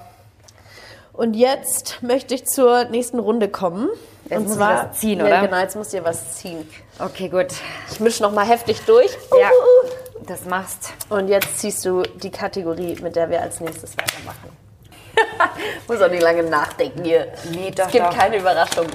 [1.13, 3.89] Und jetzt möchte ich zur nächsten Runde kommen.
[4.25, 5.31] Jetzt und muss zwar, was ziehen, oder?
[5.31, 6.69] Ja, genau, jetzt musst du dir was ziehen.
[6.99, 7.49] Okay, gut.
[7.91, 9.11] Ich mische noch mal heftig durch.
[9.41, 9.51] Ja,
[10.27, 10.93] das machst.
[11.09, 14.57] Und jetzt ziehst du die Kategorie, mit der wir als nächstes weitermachen.
[15.89, 17.33] muss auch nicht lange nachdenken hier.
[17.51, 18.15] Nee, doch, Es gibt doch.
[18.15, 18.87] keine Überraschung.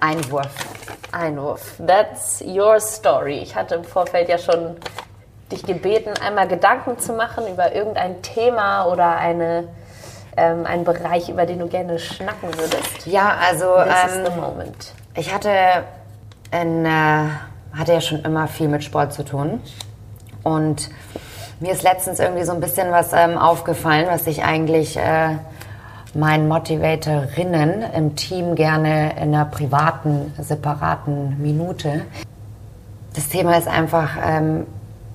[0.00, 0.50] Einwurf.
[1.12, 1.74] Einwurf.
[1.86, 3.38] That's your story.
[3.38, 4.76] Ich hatte im Vorfeld ja schon
[5.52, 9.68] dich gebeten, einmal Gedanken zu machen über irgendein Thema oder eine,
[10.36, 13.06] ähm, einen Bereich, über den du gerne schnacken würdest.
[13.06, 14.92] Ja, also ähm, is the moment.
[15.14, 15.50] ich hatte,
[16.50, 17.28] in, äh,
[17.76, 19.60] hatte ja schon immer viel mit Sport zu tun
[20.42, 20.90] und
[21.60, 25.36] mir ist letztens irgendwie so ein bisschen was ähm, aufgefallen, was ich eigentlich äh,
[26.14, 32.02] meinen Motivatorinnen im Team gerne in einer privaten, separaten Minute.
[33.14, 34.66] Das Thema ist einfach, ähm,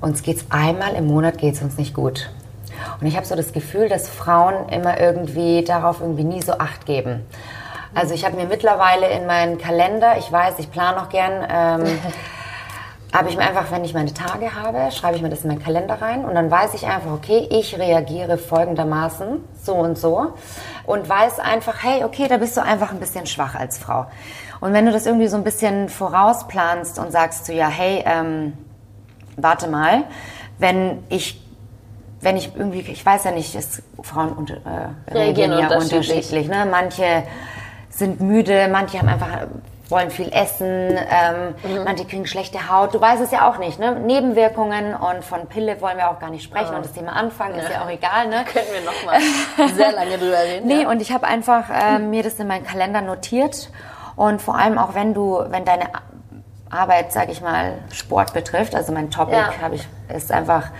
[0.02, 2.30] uns geht es einmal im Monat geht's uns nicht gut.
[3.02, 6.86] Und ich habe so das Gefühl, dass Frauen immer irgendwie darauf irgendwie nie so Acht
[6.86, 7.26] geben.
[7.93, 12.00] Also ich habe mir mittlerweile in meinen Kalender, ich weiß, ich plane noch gern, ähm,
[13.14, 15.64] habe ich mir einfach, wenn ich meine Tage habe, schreibe ich mir das in meinen
[15.64, 20.34] Kalender rein und dann weiß ich einfach, okay, ich reagiere folgendermaßen, so und so
[20.86, 24.06] und weiß einfach, hey, okay, da bist du einfach ein bisschen schwach als Frau.
[24.60, 28.54] Und wenn du das irgendwie so ein bisschen vorausplanst und sagst du ja, hey, ähm,
[29.44, 30.04] warte mal,
[30.58, 31.42] wenn ich
[32.22, 35.94] wenn ich irgendwie, ich weiß ja nicht, ist, Frauen unter, äh, reagieren ja unterschiedlich.
[35.94, 36.68] unterschiedlich ne?
[36.70, 37.24] Manche
[37.90, 39.48] sind müde, manche haben einfach
[39.90, 41.84] wollen viel essen, ähm, mhm.
[41.84, 42.94] manche kriegen schlechte Haut.
[42.94, 44.00] Du weißt es ja auch nicht, ne?
[44.00, 46.70] Nebenwirkungen und von Pille wollen wir auch gar nicht sprechen.
[46.74, 46.76] Oh.
[46.76, 47.64] Und das Thema Anfang ja.
[47.64, 48.46] ist ja auch egal, ne?
[48.54, 49.20] Können wir noch mal
[49.74, 50.68] sehr lange drüber reden.
[50.68, 50.90] nee, ja.
[50.90, 53.72] und ich habe einfach äh, mir das in meinen Kalender notiert.
[54.16, 55.86] Und vor allem auch, wenn du, wenn deine
[56.70, 59.70] Arbeit, sage ich mal, Sport betrifft, also mein Topic ja.
[59.74, 60.72] ich, ist einfach...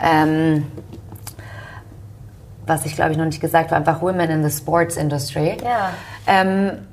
[0.00, 0.70] Ähm,
[2.66, 5.56] was ich glaube ich noch nicht gesagt habe, einfach Women in the Sports Industry.
[5.64, 5.90] Ja.
[6.26, 6.86] Ähm,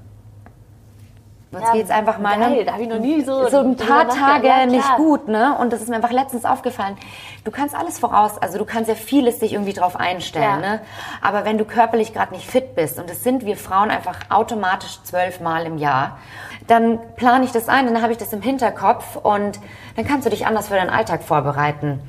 [1.52, 2.64] Jetzt Ja, geht's einfach mal geil, ne?
[2.66, 4.08] da hab ich noch nie so so ein paar.
[4.08, 5.58] Tage Ja, nicht gut, ne?
[5.60, 6.96] Und das ist mir einfach letztens aufgefallen.
[7.44, 10.58] Du kannst alles voraus, also du kannst ja vieles dich irgendwie drauf einstellen, Ja.
[10.58, 10.82] ne?
[11.24, 15.00] Aber wenn du körperlich gerade nicht fit bist und das sind wir Frauen einfach automatisch
[15.04, 16.20] zwölfmal im Jahr,
[16.68, 19.60] dann plane ich das ein, dann habe ich das im Hinterkopf und
[19.96, 22.00] dann kannst du dich anders für deinen Alltag vorbereiten.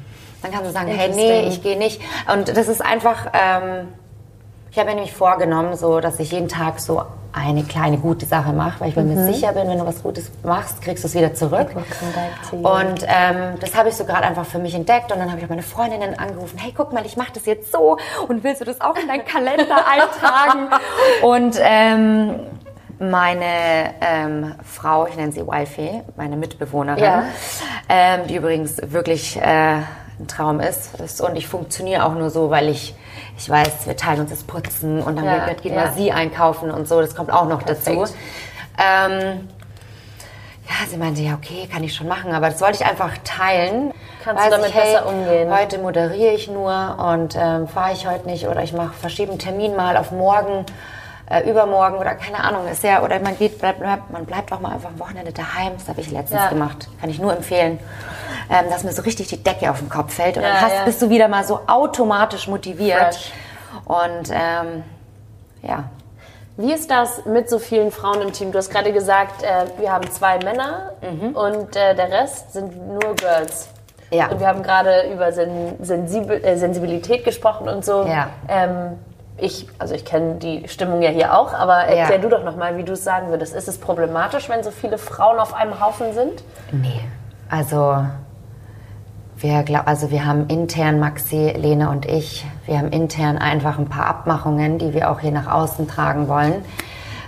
[0.42, 2.02] Dann kannst du sagen, hey, nee, ich gehe nicht.
[2.30, 3.28] Und das ist einfach.
[3.32, 3.88] Ähm,
[4.70, 7.02] ich habe mir nämlich vorgenommen, so, dass ich jeden Tag so
[7.32, 9.32] eine kleine gute Sache mache, weil ich mir Mhm.
[9.32, 11.68] sicher bin, wenn du was Gutes machst, kriegst du es wieder zurück.
[12.52, 15.44] Und ähm, das habe ich so gerade einfach für mich entdeckt und dann habe ich
[15.44, 17.98] auch meine Freundinnen angerufen, hey, guck mal, ich mache das jetzt so
[18.28, 20.68] und willst du das auch in deinen Kalender eintragen?
[21.22, 22.40] Und ähm,
[22.98, 27.24] meine ähm, Frau, ich nenne sie Wifi, meine Mitbewohnerin, Ja.
[27.88, 29.42] ähm, die übrigens wirklich äh,
[30.18, 31.00] ein Traum ist.
[31.00, 31.20] ist.
[31.20, 32.94] Und ich funktioniere auch nur so, weil ich,
[33.40, 35.84] ich weiß, wir teilen uns das Putzen und dann Ja, geht, geht ja.
[35.86, 37.00] mal sie einkaufen und so.
[37.00, 37.90] Das kommt auch noch dazu.
[37.96, 38.14] Perfekt.
[38.78, 39.48] Ähm,
[40.68, 43.92] ja, sie meinte, ja, okay, kann ich schon machen, aber das wollte ich einfach teilen.
[44.22, 45.50] Kannst du damit besser umgehen?
[45.52, 49.38] Heute moderiere ich nur und ähm, fahre ich heute nicht oder ich mache verschiebe einen
[49.40, 50.66] Termin mal auf morgen,
[51.30, 52.68] äh, übermorgen oder keine Ahnung.
[52.68, 55.72] Ist ja, oder man geht, bleibt, bleibt, man bleibt auch mal einfach am Wochenende daheim.
[55.78, 56.48] Das habe ich letztens Ja.
[56.50, 56.88] gemacht.
[57.00, 57.78] Kann ich nur empfehlen.
[58.50, 60.74] Ähm, dass mir so richtig die Decke auf den Kopf fällt und Ja, dann hast,
[60.74, 60.84] ja.
[60.84, 63.14] bist du wieder mal so automatisch motiviert.
[63.14, 63.32] Fresh.
[63.84, 64.82] Und ähm,
[65.62, 65.84] ja,
[66.56, 68.50] Wie ist das mit so vielen Frauen im Team?
[68.52, 70.92] Du hast gerade gesagt, äh, wir haben zwei Männer
[71.32, 73.68] und äh, der Rest sind nur Girls.
[74.10, 74.26] Ja.
[74.28, 78.04] Und wir haben gerade über Sen Sensibel äh, Sensibilität gesprochen und so.
[78.04, 78.30] Ja.
[78.48, 78.98] Ähm,
[79.40, 82.22] ich, also ich kenne die Stimmung ja hier auch, aber erklär Ja.
[82.22, 83.54] du doch nochmal, wie du es sagen würdest.
[83.54, 86.42] Ist es problematisch, wenn so viele Frauen auf einem Haufen sind?
[86.72, 87.00] Nee,
[87.48, 87.96] also
[89.38, 93.88] wir, glaub, also wir haben intern, Maxi, Lene und ich, wir haben intern einfach ein
[93.88, 96.64] paar Abmachungen, die wir auch hier nach außen tragen wollen.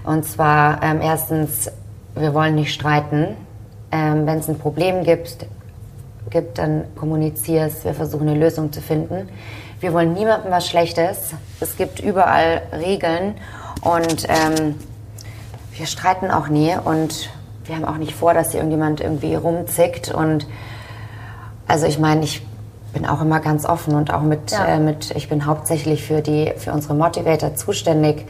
[0.04, 1.70] Und zwar ähm, erstens,
[2.14, 3.36] wir wollen nicht streiten.
[3.90, 5.46] Ähm, Wenn es ein Problem gibt,
[6.30, 7.84] gibt, dann kommunizier es.
[7.84, 9.28] Wir versuchen eine Lösung zu finden.
[9.82, 11.34] Wir wollen niemandem was Schlechtes.
[11.58, 13.34] Es gibt überall Regeln
[13.80, 14.76] und ähm,
[15.72, 17.30] wir streiten auch nie und
[17.64, 20.46] wir haben auch nicht vor, dass hier irgendjemand irgendwie rumzickt und
[21.66, 22.46] also ich meine, ich
[22.92, 24.66] bin auch immer ganz offen und auch mit, Ja.
[24.66, 28.24] äh, mit ich bin hauptsächlich für die für unsere Motivator zuständig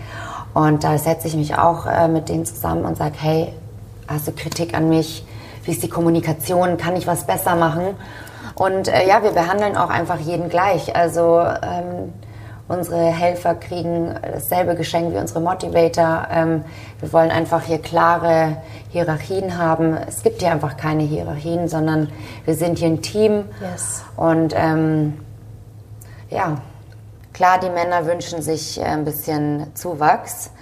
[0.55, 3.53] und da setze ich mich auch äh, mit denen zusammen und sage, hey,
[4.09, 5.23] hast du Kritik an mich?
[5.65, 6.79] Wie ist die Kommunikation?
[6.79, 7.95] Kann ich was besser machen?
[8.63, 10.95] Und äh, ja, wir behandeln auch einfach jeden gleich.
[10.95, 12.13] Also ähm,
[12.69, 16.29] unsere Helfer kriegen dasselbe Geschenk wie unsere Motivator.
[16.31, 16.65] Ähm,
[17.01, 18.59] wir wollen einfach hier klare
[18.91, 19.97] Hierarchien haben.
[20.07, 22.13] Es gibt hier einfach keine Hierarchien, sondern
[22.45, 23.47] wir sind hier ein Team.
[23.61, 24.05] Yes.
[24.17, 25.19] Und ähm,
[26.31, 26.59] ja,
[27.33, 30.53] klar, die Männer wünschen sich äh, ein bisschen Zuwachs.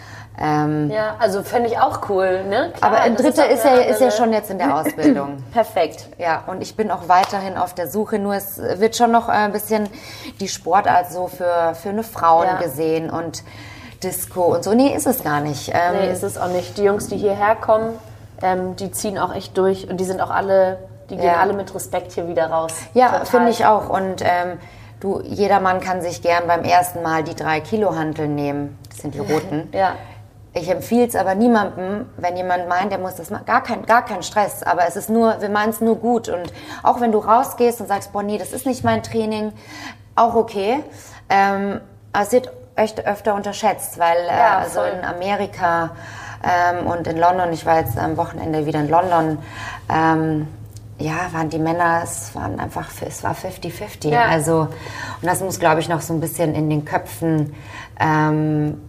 [0.41, 2.73] Ähm, Ja, also fände ich auch cool, ne?
[2.75, 5.43] Klar, aber ein Dritter auch ist, ja, ist ja schon jetzt in der Ausbildung.
[5.53, 6.09] Perfekt.
[6.19, 9.33] Ja, und ich bin auch weiterhin auf der Suche, nur es wird schon noch äh,
[9.33, 9.89] ein bisschen
[10.41, 12.57] die Sportart so für, für eine Frauen Ja.
[12.57, 13.43] gesehen und
[14.03, 14.73] Disco und so.
[14.73, 15.69] Nee, ist es gar nicht.
[15.75, 16.79] Ähm, Nee, ist es auch nicht.
[16.79, 17.93] Die Jungs, die hierher kommen,
[18.41, 20.79] ähm, die ziehen auch echt durch und die sind auch alle,
[21.11, 21.37] die gehen Ja.
[21.41, 22.73] alle mit Respekt hier wieder raus.
[22.95, 23.91] Ja, finde ich auch.
[23.91, 24.59] Und ähm,
[25.01, 28.79] du, jeder Mann kann sich gern beim ersten Mal die drei Kilo Hanteln nehmen.
[28.89, 29.69] Das sind die roten.
[29.75, 29.93] Ja.
[30.53, 33.45] Ich empfehle es aber niemandem, wenn jemand meint, der muss das machen.
[33.47, 34.65] Gar kein, gar kein Stress.
[34.65, 36.29] Aber es ist nur, wir meinen es nur gut.
[36.29, 39.53] Und auch wenn du rausgehst und sagst, boah, nee, das ist nicht mein Training,
[40.17, 40.83] auch okay.
[41.29, 41.81] Ähm,
[42.13, 45.91] aber es wird echt öfter unterschätzt, weil äh, Ja, also in Amerika
[46.43, 49.39] ähm, und in London, ich war jetzt am Wochenende wieder in London,
[49.89, 50.49] ähm,
[50.99, 54.09] ja, waren die Männer, es waren einfach, es war 50-50.
[54.09, 54.25] Ja.
[54.25, 54.71] Also, und
[55.23, 57.55] das muss, glaube ich, noch so ein bisschen in den Köpfen
[57.99, 58.81] ähm,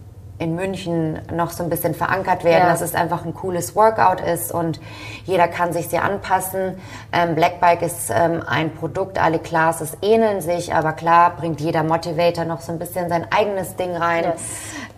[0.42, 2.68] in München noch so ein bisschen verankert werden, Ja.
[2.70, 4.80] dass es einfach ein cooles Workout ist und
[5.24, 6.78] jeder kann sich sehr anpassen.
[7.12, 12.44] Ähm, Blackbike ist ähm, ein Produkt, alle Classes ähneln sich, aber klar bringt jeder Motivator
[12.44, 14.24] noch so ein bisschen sein eigenes Ding rein.
[14.24, 14.40] Yes.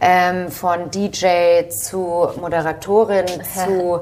[0.00, 4.00] Ähm, von DJ zu Moderatorin zu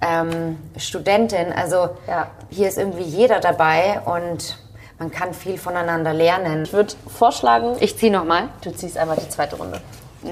[0.00, 1.52] ähm, Studentin.
[1.52, 2.28] Also Ja.
[2.50, 4.58] hier ist irgendwie jeder dabei und
[5.00, 6.62] man kann viel voneinander lernen.
[6.62, 8.44] Ich würde vorschlagen, Ich ziehe nochmal.
[8.62, 9.80] du ziehst einfach die zweite Runde.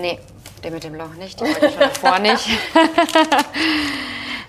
[0.00, 0.18] Nee,
[0.62, 2.44] der mit dem Loch nicht, die wollte ich schon davor nicht.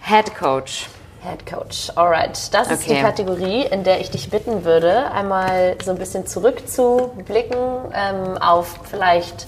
[0.03, 0.87] Head Coach.
[1.21, 1.91] Head Coach.
[1.95, 3.01] Alright, das ist die Okay.
[3.01, 7.57] Kategorie, in der ich dich bitten würde, einmal so ein bisschen zurückzublicken
[7.93, 9.47] ähm, auf vielleicht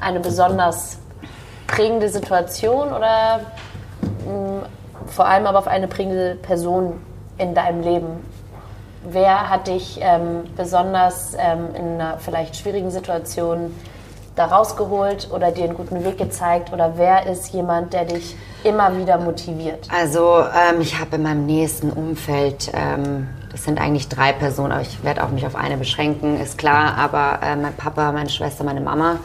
[0.00, 0.98] eine besonders
[1.66, 3.40] prägende Situation oder
[4.26, 4.62] mh,
[5.06, 7.00] vor allem aber auf eine prägende Person
[7.38, 8.24] in deinem Leben.
[9.02, 13.74] Wer hat dich ähm, besonders ähm, in einer vielleicht schwierigen Situation
[14.36, 16.72] da rausgeholt oder dir einen guten Weg gezeigt?
[16.72, 19.88] Oder wer ist jemand, der dich immer wieder motiviert?
[19.94, 24.82] Also ähm, ich habe in meinem nächsten Umfeld, ähm, das sind eigentlich drei Personen, aber
[24.82, 28.64] ich werde auch mich auf eine beschränken, ist klar, aber äh, mein Papa, meine Schwester,
[28.64, 29.16] meine Mama.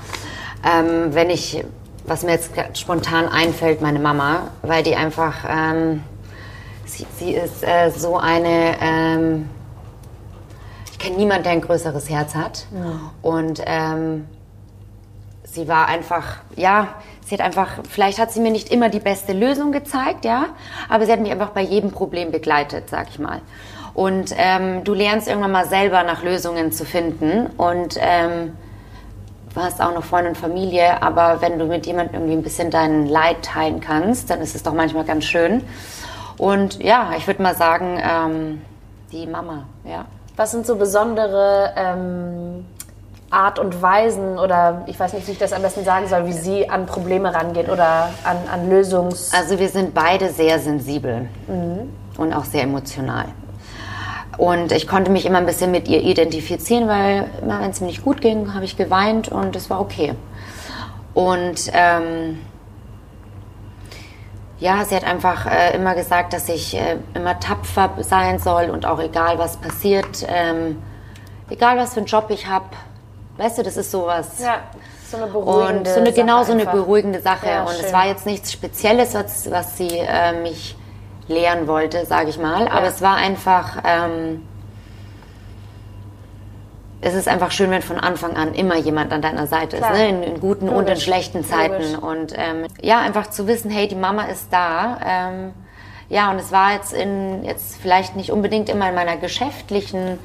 [0.64, 1.64] Ähm, wenn ich,
[2.06, 6.04] was mir jetzt spontan einfällt, meine Mama, weil die einfach, ähm,
[6.86, 9.50] sie, sie, ist äh, so eine, ähm,
[10.92, 12.66] ich kenne niemanden, der ein größeres Herz hat.
[12.74, 13.12] Ja.
[13.22, 14.28] Und ähm,
[15.56, 16.90] sie war einfach, ja,
[17.26, 20.48] sie hat einfach, vielleicht hat sie mir nicht immer die beste Lösung gezeigt, ja,
[20.90, 23.42] aber sie hat mich einfach bei jedem Problem begleitet, sag ich mal.
[23.94, 28.58] Und ähm, du lernst irgendwann mal selber nach Lösungen zu finden und ähm,
[29.54, 32.70] du hast auch noch Freunde und Familie, aber wenn du mit jemandem irgendwie ein bisschen
[32.70, 35.64] dein Leid teilen kannst, dann ist es doch manchmal ganz schön.
[36.38, 38.62] Und ja, ich würde mal sagen, ähm,
[39.14, 40.06] die Mama, ja.
[40.36, 42.66] Was sind so besondere ähm,
[43.30, 46.34] Art und Weisen oder ich weiß nicht, wie ich das am besten sagen soll, wie
[46.34, 49.34] sie an Probleme rangeht oder an, an Lösungs...
[49.34, 51.90] Also wir sind beide sehr sensibel mhm.
[52.18, 53.26] und auch sehr emotional.
[54.38, 57.88] Und ich konnte mich immer ein bisschen mit ihr identifizieren, weil immer wenn es mir
[57.88, 60.14] nicht gut ging, habe ich geweint und es war okay.
[61.14, 62.40] Und ähm,
[64.60, 68.86] ja, sie hat einfach äh, immer gesagt, dass ich äh, immer tapfer sein soll und
[68.86, 70.82] auch egal was passiert, ähm,
[71.50, 72.66] egal was für einen Job ich habe,
[73.38, 74.40] weißt du, das ist sowas.
[74.40, 74.62] Ja,
[75.10, 77.48] so eine beruhigende und so eine, Genau, so eine beruhigende Sache.
[77.48, 77.86] Ja, und schön.
[77.86, 80.76] es war jetzt nichts Spezielles, was, was sie äh, mich
[81.28, 82.68] lehren wollte, sage ich mal.
[82.68, 84.44] Aber es war einfach, ähm,
[87.02, 89.94] es ist einfach schön, wenn von Anfang an immer jemand an deiner Seite Klar.
[89.94, 90.10] ist, ne?
[90.10, 90.80] in, in, guten Logisch.
[90.80, 91.94] und in schlechten Zeiten.
[91.94, 91.98] Logisch.
[91.98, 94.98] Und ähm, ja, einfach zu wissen, hey, die Mama ist da.
[95.06, 95.54] Ähm,
[96.10, 100.20] ja, und es war jetzt in jetzt vielleicht nicht unbedingt immer in meiner geschäftlichen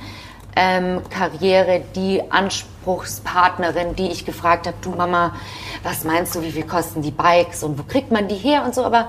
[0.57, 5.35] ähm, Karriere die Anspruchspartnerin, die ich gefragt habe, du Mama,
[5.83, 8.75] was meinst du, wie viel kosten die Bikes und wo kriegt man die her und
[8.75, 9.09] so, aber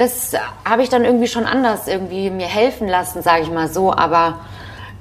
[0.00, 0.32] das
[0.64, 3.92] habe ich dann irgendwie schon anders irgendwie mir helfen lassen, sage ich mal so.
[3.92, 4.38] Aber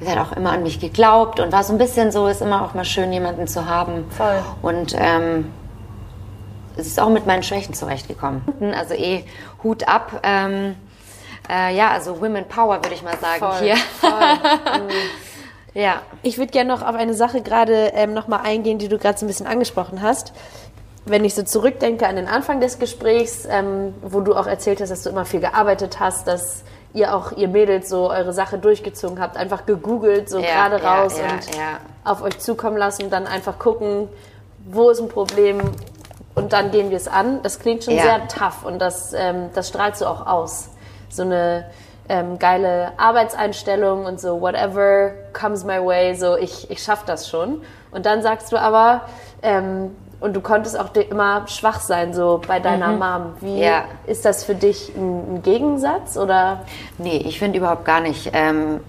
[0.02, 2.66] sie hat auch immer an mich geglaubt und war so ein bisschen so, ist immer
[2.66, 4.06] auch mal schön, jemanden zu haben.
[4.12, 4.44] Voll.
[4.62, 5.54] Und ähm,
[6.76, 8.42] es ist auch mit meinen Schwächen zurechtgekommen.
[8.76, 9.24] Also eh
[9.64, 10.20] Hut ab.
[10.24, 10.76] Ähm,
[11.50, 13.78] äh, ja, also Women Power würde ich mal sagen voll, hier.
[13.78, 14.12] Voll.
[15.74, 16.02] Ja.
[16.24, 19.26] Ich würde gerne noch auf eine Sache gerade ähm, nochmal eingehen, die du gerade so
[19.26, 20.34] ein bisschen angesprochen hast
[21.10, 24.90] wenn ich so zurückdenke an den Anfang des Gesprächs, ähm, wo du auch erzählt hast,
[24.90, 26.64] dass du immer viel gearbeitet hast, dass
[26.94, 31.18] ihr auch, ihr Mädels, so eure Sache durchgezogen habt, einfach gegoogelt, so ja, gerade raus
[31.18, 31.80] ja, und ja.
[32.04, 34.10] auf euch zukommen lassen und dann einfach gucken,
[34.66, 35.60] wo ist ein Problem
[36.36, 37.42] und dann gehen wir es an.
[37.44, 40.70] Das klingt schon sehr tough und das, ähm, das strahlst du auch aus.
[41.10, 41.66] So eine
[42.10, 47.62] ähm, geile Arbeitseinstellung und so, whatever comes my way, so ich, ich schaff das schon.
[47.92, 49.02] Und dann sagst du aber,
[49.42, 53.00] ähm, und du konntest auch immer schwach sein, so bei deiner mhm.
[53.00, 53.34] Mom.
[53.40, 53.86] Wie ja.
[54.06, 56.62] ist das für dich ein, ein Gegensatz oder?
[56.98, 58.32] Nee, ich finde überhaupt gar nicht.
[58.34, 58.82] Ähm,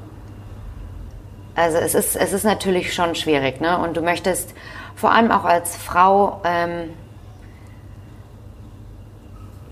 [1.55, 3.79] also es ist, es ist natürlich schon schwierig, ne?
[3.79, 4.55] Und du möchtest
[4.97, 6.91] vor allem auch als Frau, ähm,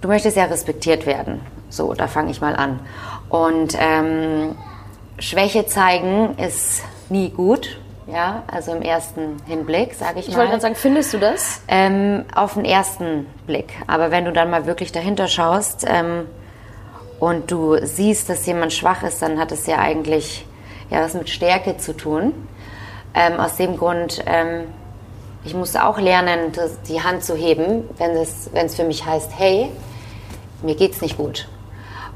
[0.01, 1.41] du möchtest ja respektiert werden.
[1.71, 2.81] So, da fange ich mal an.
[3.29, 4.57] Und ähm,
[5.19, 7.79] Schwäche zeigen ist nie gut
[8.11, 10.33] ja, also im ersten Hinblick, sage ich, ich mal.
[10.33, 11.61] Ich wollte gerade sagen, findest du das?
[11.69, 13.75] Ähm, auf den ersten Blick.
[13.87, 16.27] Aber wenn du dann mal wirklich dahinter schaust ähm,
[17.21, 20.47] und du siehst, dass jemand schwach ist, dann hat es ja eigentlich
[20.91, 22.33] ja, was mit Stärke zu tun.
[23.15, 24.65] Ähm, aus dem Grund, ähm,
[25.45, 26.53] ich musste auch lernen,
[26.89, 29.71] die Hand zu heben, wenn es, wenn es für mich heißt, hey,
[30.63, 31.47] mir geht's nicht gut.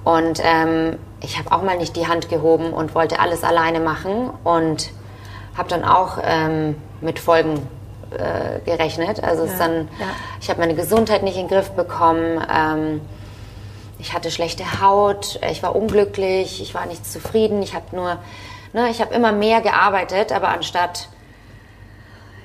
[0.04, 4.30] Und ähm, ich habe auch mal nicht die Hand gehoben und wollte alles alleine machen
[4.44, 4.90] und
[5.56, 7.66] habe dann auch ähm, mit Folgen
[8.10, 9.22] äh, gerechnet.
[9.22, 10.06] Also ja, dann, ja.
[10.40, 12.44] ich habe meine Gesundheit nicht in den Griff bekommen.
[12.52, 13.00] Ähm,
[13.98, 17.62] ich hatte schlechte Haut, ich war unglücklich, ich war nicht zufrieden.
[17.62, 18.18] Ich habe nur,
[18.72, 21.08] ne, ich habe immer mehr gearbeitet, aber anstatt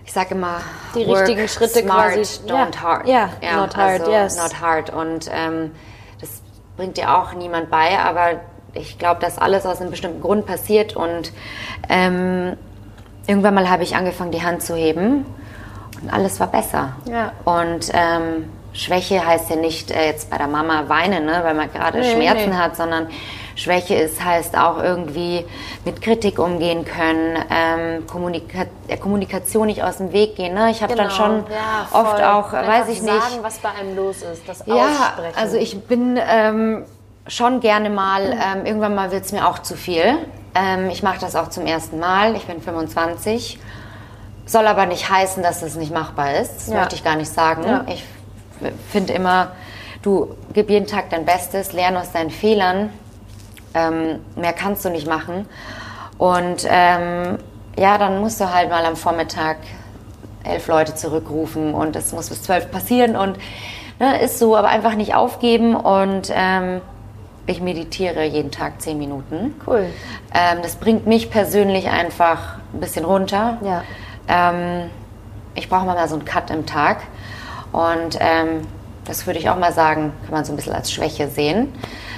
[0.07, 0.61] ich sage immer,
[0.95, 2.39] die richtigen Schritte smart, quasi.
[2.47, 2.81] don't ja.
[2.81, 3.07] hard.
[3.07, 4.37] Ja, ja, not hard, also, yes.
[4.37, 4.89] Not hard.
[4.89, 5.71] Und ähm,
[6.77, 8.39] bringt dir auch niemand bei, aber
[8.73, 11.33] ich glaube, dass alles aus einem bestimmten Grund passiert und
[11.89, 12.55] ähm,
[13.25, 15.25] irgendwann mal habe ich angefangen, die Hand zu heben
[16.01, 16.95] und alles war besser.
[17.05, 17.31] Ja.
[17.43, 21.71] Und ähm, Schwäche heißt ja nicht äh, jetzt bei der Mama weinen, ne, weil man
[21.71, 22.55] gerade nee, Schmerzen nee.
[22.55, 23.07] hat, sondern
[23.57, 25.43] Schwäche ist, heißt auch irgendwie
[25.83, 30.53] mit Kritik umgehen können, ähm, Kommunika der Kommunikation nicht aus dem Weg gehen.
[30.53, 30.69] Ne?
[30.69, 31.07] Ich habe genau.
[31.07, 33.29] dann schon ja, oft auch, Einfach weiß ich sagen, nicht.
[33.29, 35.35] sagen, was bei einem los ist, das ja, aussprechen.
[35.35, 36.85] Also ich bin ähm,
[37.25, 40.17] schon gerne mal, ähm, irgendwann mal wird es mir auch zu viel.
[40.53, 42.35] Ähm, ich mache das auch zum ersten Mal.
[42.35, 43.59] Ich bin 25.
[44.45, 46.55] Soll aber nicht heißen, dass es nicht machbar ist.
[46.57, 46.75] Das Ja.
[46.75, 47.87] möchte ich gar nicht sagen.
[47.87, 48.03] Ich
[48.91, 49.51] finde immer,
[50.03, 52.91] du gib jeden Tag dein Bestes, lerne aus deinen Fehlern.
[53.77, 55.47] Ähm, mehr kannst du nicht machen.
[56.17, 57.37] Und ähm,
[57.77, 59.57] ja, dann musst du halt mal am Vormittag
[60.43, 63.37] elf Leute zurückrufen und es muss bis zwölf passieren und
[63.99, 66.81] ne, ist so, aber einfach nicht aufgeben und ähm,
[67.45, 69.55] ich meditiere jeden Tag zehn Minuten.
[69.65, 69.87] Cool.
[70.33, 73.57] Ähm, das bringt mich persönlich einfach ein bisschen runter.
[73.63, 73.83] Ja.
[74.27, 74.89] Ähm,
[75.55, 77.03] ich brauche mal so einen Cut im Tag.
[77.71, 78.67] Und ähm,
[79.05, 81.73] das würde ich auch mal sagen, kann man so ein bisschen als Schwäche sehen.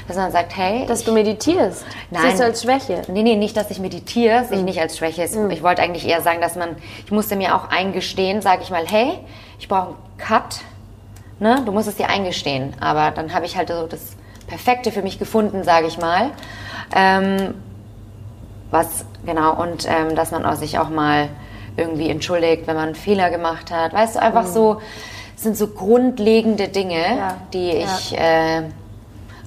[0.10, 1.86] Dass man sagt, hey, Dass du meditierst.
[2.10, 2.24] Nein.
[2.26, 3.04] Siehst du als Schwäche.
[3.10, 4.46] Nee, nee, nicht, dass ich meditiere, Mhm.
[4.48, 5.22] sehe ich nicht als Schwäche.
[5.22, 8.72] Es- Ich wollte eigentlich eher sagen, dass man, ich musste mir auch eingestehen, sage ich
[8.72, 9.20] mal, hey,
[9.60, 10.62] ich brauche einen Cut.
[11.40, 11.62] Ne?
[11.64, 12.74] Du musst es dir eingestehen.
[12.82, 14.02] Aber dann habe ich halt so das
[14.48, 16.32] Perfekte für mich gefunden, sage ich mal.
[16.96, 17.54] Ähm,
[18.72, 21.30] was, genau, und ähm, dass man auch sich auch mal
[21.78, 23.94] irgendwie entschuldigt, wenn man einen Fehler gemacht hat.
[23.94, 24.82] Weißt du, einfach so,
[25.36, 27.18] es sind so grundlegende Dinge, Mhm.
[27.18, 27.38] Ja.
[27.54, 27.86] die Ja.
[28.00, 28.62] ich äh,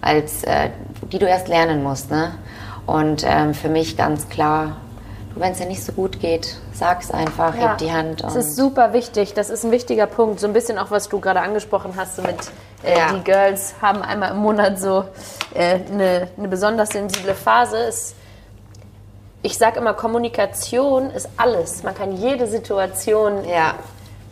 [0.03, 0.69] als, äh,
[1.11, 2.33] die du erst lernen musst, ne?
[2.85, 4.77] Und ähm, für mich ganz klar,
[5.37, 8.23] wenn es dir nicht so gut geht, sag's einfach, heb die Hand.
[8.23, 9.33] Das ist super wichtig.
[9.33, 10.41] Das ist ein wichtiger Punkt.
[10.41, 12.37] So ein bisschen auch, was du gerade angesprochen hast, so mit
[12.85, 13.13] äh, Ja.
[13.15, 15.05] die Girls haben einmal im Monat so
[15.55, 17.79] äh, eine, eine besonders sensible Phase.
[17.79, 18.15] Es,
[19.43, 21.83] ich sage immer, Kommunikation ist alles.
[21.83, 23.75] Man kann jede Situation ja,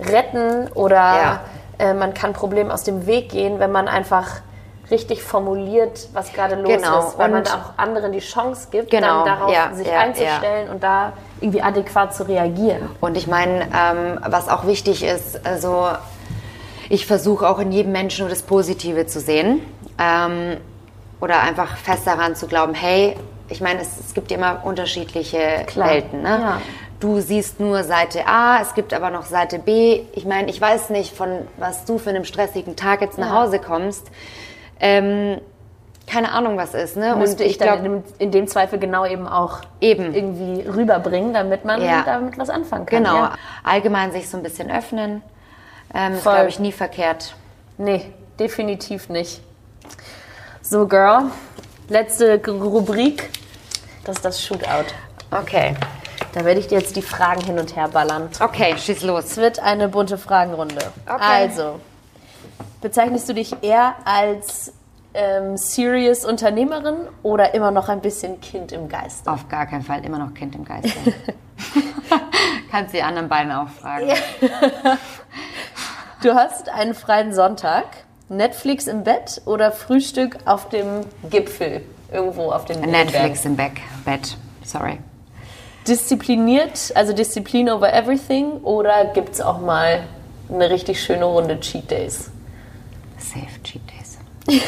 [0.00, 1.40] retten oder Ja.
[1.78, 4.40] äh, man kann Problemen aus dem Weg gehen, wenn man einfach
[4.90, 6.98] richtig formuliert, was gerade los Genau.
[7.08, 9.24] ist, weil man Und- auch anderen die Chance gibt, Genau.
[9.24, 12.88] dann darauf Ja, sich ja, einzustellen und da irgendwie adäquat zu reagieren.
[13.00, 15.88] Und ich meine, ähm, was auch wichtig ist, also
[16.88, 19.60] ich versuche auch in jedem Menschen nur das Positive zu sehen.
[19.98, 20.56] Ähm,
[21.20, 23.16] oder einfach fest daran zu glauben, hey,
[23.48, 25.88] ich meine, es, es gibt immer unterschiedliche Klar.
[25.90, 26.22] Welten.
[26.22, 26.28] Ne?
[26.40, 26.60] Ja.
[26.98, 30.02] Du siehst nur Seite A, es gibt aber noch Seite B.
[30.12, 33.42] Ich meine, ich weiß nicht, von was du für einen stressigen Tag jetzt nach Ja.
[33.42, 34.06] Hause kommst.
[34.80, 35.40] Ähm,
[36.06, 36.96] keine Ahnung, was ist.
[36.96, 37.14] Ne?
[37.14, 40.12] müsste ich, dann glaub- in, dem, in dem Zweifel genau eben auch Eben.
[40.12, 42.02] irgendwie rüberbringen, damit man Ja.
[42.04, 43.04] damit was anfangen kann.
[43.04, 43.32] Genau, Ja.
[43.62, 45.22] allgemein sich so ein bisschen öffnen.
[45.94, 47.34] Ähm, ist, glaube ich, nie verkehrt.
[47.78, 49.40] Nee, definitiv nicht.
[50.62, 51.24] So, Girl,
[51.88, 53.30] letzte Rubrik.
[54.04, 54.86] Das ist das Shootout.
[55.30, 55.74] Okay.
[56.32, 58.28] Da werde ich dir jetzt die Fragen hin und her ballern.
[58.40, 59.24] Okay, schieß los.
[59.24, 60.76] Es wird eine bunte Fragenrunde.
[61.06, 61.18] Okay.
[61.20, 61.80] Also,
[62.80, 64.72] bezeichnest du dich eher als
[65.14, 69.30] ähm, serious Unternehmerin oder immer noch ein bisschen Kind im Geiste?
[69.30, 70.90] Auf gar keinen Fall immer noch Kind im Geiste.
[72.70, 74.10] Kannst die anderen beiden auch fragen.
[76.22, 77.86] Du hast einen freien Sonntag,
[78.28, 81.00] Netflix im Bett oder Frühstück auf dem
[81.30, 84.36] Gipfel irgendwo auf den Netflix im Back Bett.
[84.64, 84.98] Sorry.
[85.88, 90.02] Diszipliniert, also Disziplin over everything oder gibt es auch mal
[90.52, 92.30] eine richtig schöne Runde Cheat Days?
[93.20, 94.18] Safe Cheat Days.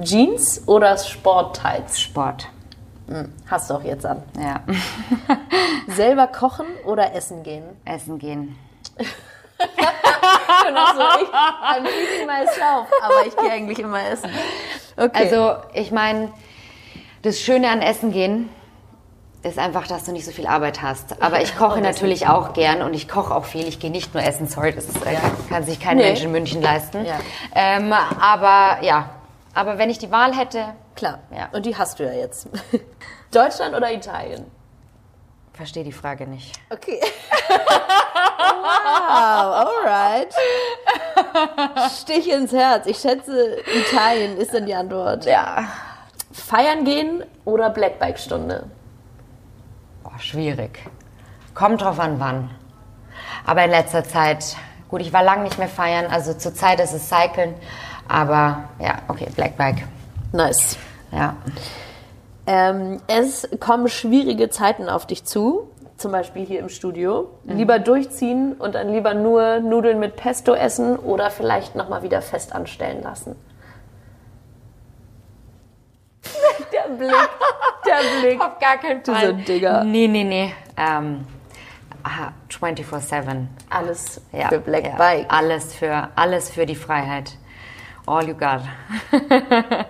[0.00, 2.00] Jeans oder Sporttights?
[2.00, 2.48] Sport.
[3.46, 4.22] Hast du auch jetzt an.
[4.38, 4.62] Ja.
[5.94, 7.64] Selber kochen oder essen gehen?
[7.84, 8.56] Essen gehen.
[10.66, 14.30] Genau so, ich, I'm feeding myself, aber ich gehe eigentlich immer essen.
[14.96, 15.10] Okay.
[15.24, 16.32] Also, ich meine,
[17.22, 18.48] das Schöne an Essen gehen
[19.42, 21.20] ist einfach, dass du nicht so viel Arbeit hast.
[21.22, 23.66] Aber ich koche natürlich auch gern und ich koche auch viel.
[23.66, 25.16] Ich gehe nicht nur essen, sorry, das ist, äh,
[25.48, 26.04] kann sich kein Nee.
[26.04, 27.04] Mensch in München leisten.
[27.04, 27.18] Ja.
[27.54, 29.10] Ähm, aber ja,
[29.54, 31.20] aber wenn ich die Wahl hätte, Klar.
[31.34, 31.48] Ja.
[31.52, 32.48] Und die hast du ja jetzt.
[33.32, 34.46] Deutschland oder Italien?
[35.54, 36.52] verstehe die Frage nicht.
[36.70, 37.00] Okay.
[37.48, 40.34] wow, alright.
[42.00, 42.86] Stich ins Herz.
[42.86, 45.26] Ich schätze, Italien ist dann die Antwort.
[45.26, 45.64] Ja.
[46.32, 48.64] Feiern gehen oder Blackbike-Stunde?
[50.02, 50.78] Boah, schwierig.
[51.54, 52.50] Kommt drauf an, wann.
[53.46, 54.56] Aber in letzter Zeit,
[54.88, 57.54] gut, ich war lange nicht mehr feiern, also zurzeit ist es Cyclen,
[58.08, 59.86] aber ja, okay, Blackbike.
[60.32, 60.76] Nice.
[61.10, 61.36] Ja.
[62.46, 67.28] Ähm, es kommen schwierige Zeiten auf dich zu, zum Beispiel hier im Studio.
[67.44, 72.52] Lieber durchziehen und dann lieber nur Nudeln mit Pesto essen oder vielleicht nochmal wieder fest
[72.54, 73.36] anstellen lassen.
[76.72, 77.12] Der Blick,
[78.00, 78.40] der Blick.
[78.40, 79.84] Auf gar keinen so ein Digger.
[79.84, 80.54] Nee, nee, nee.
[80.76, 81.26] Ähm,
[82.02, 83.46] ah, 24-7.
[83.70, 84.96] Alles Ja, für Black ja.
[84.96, 85.26] Bike.
[85.28, 87.32] Alles für, alles für die Freiheit.
[88.06, 88.62] All you got.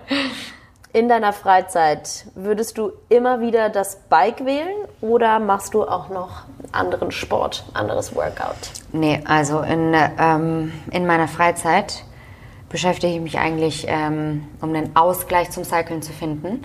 [0.93, 6.43] In deiner Freizeit würdest du immer wieder das Bike wählen oder machst du auch noch
[6.71, 8.55] anderen Sport, anderes Workout?
[8.91, 12.03] Nee, also in, ähm, in meiner Freizeit
[12.69, 16.63] beschäftige ich mich eigentlich, ähm, um einen Ausgleich zum Cyclen zu finden.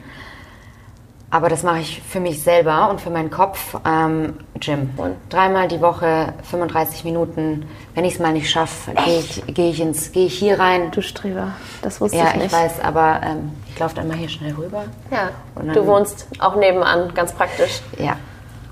[1.30, 3.76] Aber das mache ich für mich selber und für meinen Kopf.
[3.86, 4.90] Ähm, Gym.
[4.96, 7.68] Und dreimal die Woche 35 Minuten.
[7.94, 10.90] Wenn ich es mal nicht schaffe, gehe ich, geh ich, ins, geh ich hier rein.
[10.90, 11.52] Du Streber,
[11.82, 12.46] das wusste Ja, ich nicht.
[12.46, 14.84] ich weiß, aber ähm, ich laufe dann mal hier schnell rüber.
[15.10, 17.82] Ja, Und dann- du wohnst auch nebenan, ganz praktisch.
[17.98, 18.16] Ja.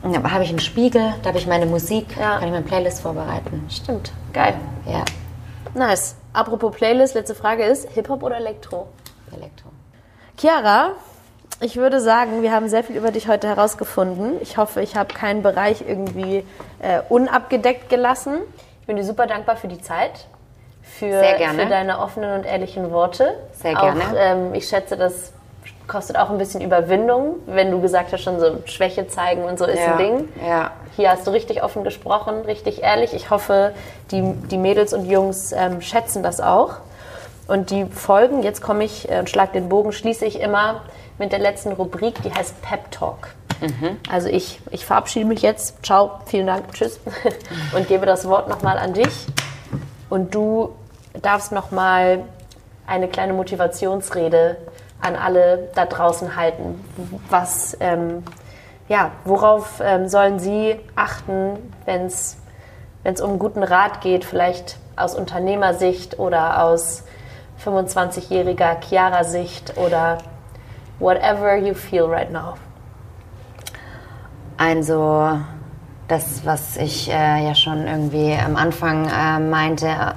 [0.02, 2.38] Und dann habe ich einen Spiegel, da habe ich meine Musik, Ja.
[2.38, 3.66] kann ich meine Playlist vorbereiten.
[3.68, 4.54] Stimmt, geil.
[4.86, 5.04] Ja,
[5.74, 6.16] Nice.
[6.32, 8.88] Apropos Playlist, letzte Frage ist, Hip-Hop oder Elektro?
[9.30, 9.68] Elektro.
[10.38, 10.92] Chiara,
[11.60, 14.34] ich würde sagen, wir haben sehr viel über dich heute herausgefunden.
[14.42, 16.44] Ich hoffe, ich habe keinen Bereich irgendwie
[16.80, 18.38] äh, unabgedeckt gelassen.
[18.80, 20.26] Ich bin dir super dankbar für die Zeit,
[20.82, 23.34] für, für deine offenen und ehrlichen Worte.
[23.52, 24.00] Sehr gerne.
[24.00, 25.32] Auch, ähm, ich schätze, das
[25.88, 29.64] kostet auch ein bisschen Überwindung, wenn du gesagt hast, schon so Schwäche zeigen und so
[29.64, 29.92] ist ja.
[29.92, 30.28] ein Ding.
[30.46, 30.72] Ja.
[30.96, 33.14] Hier hast du richtig offen gesprochen, richtig ehrlich.
[33.14, 33.72] Ich hoffe,
[34.10, 36.76] die, die Mädels und Jungs ähm, schätzen das auch.
[37.48, 40.82] Und die Folgen, jetzt komme ich äh, und schlag den Bogen, schließe ich immer
[41.18, 43.28] mit der letzten Rubrik, die heißt Pep Talk.
[44.10, 45.84] Also ich, ich verabschiede mich jetzt.
[45.84, 47.00] Ciao, vielen Dank, tschüss.
[47.74, 49.26] Und gebe das Wort nochmal an dich.
[50.10, 50.74] Und du
[51.22, 52.22] darfst nochmal
[52.86, 54.56] eine kleine Motivationsrede
[55.00, 56.84] an alle da draußen halten.
[57.30, 58.22] Was, ähm,
[58.88, 62.36] ja, worauf ähm, sollen sie achten, wenn es
[63.20, 67.04] um guten Rat geht, vielleicht aus Unternehmersicht oder aus
[67.64, 70.18] 25-jähriger Chiara-Sicht oder
[70.98, 72.56] whatever you feel right now.
[74.58, 75.38] Also
[76.08, 80.12] das, was ich äh, ja schon irgendwie am Anfang äh, meinte, äh,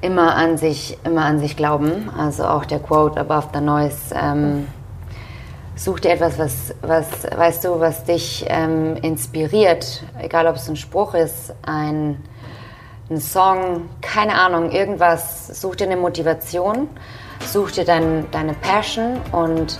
[0.00, 2.10] immer an sich, immer an sich glauben.
[2.16, 4.14] Also auch der Quote above the noise.
[4.14, 4.68] Ähm,
[5.74, 10.76] such dir etwas, was, was, weißt du, was dich ähm, inspiriert, egal ob es ein
[10.76, 12.22] Spruch ist, ein,
[13.10, 15.46] ein Song, keine Ahnung, irgendwas.
[15.60, 16.88] Such dir eine Motivation,
[17.46, 19.78] such dir dein, deine Passion und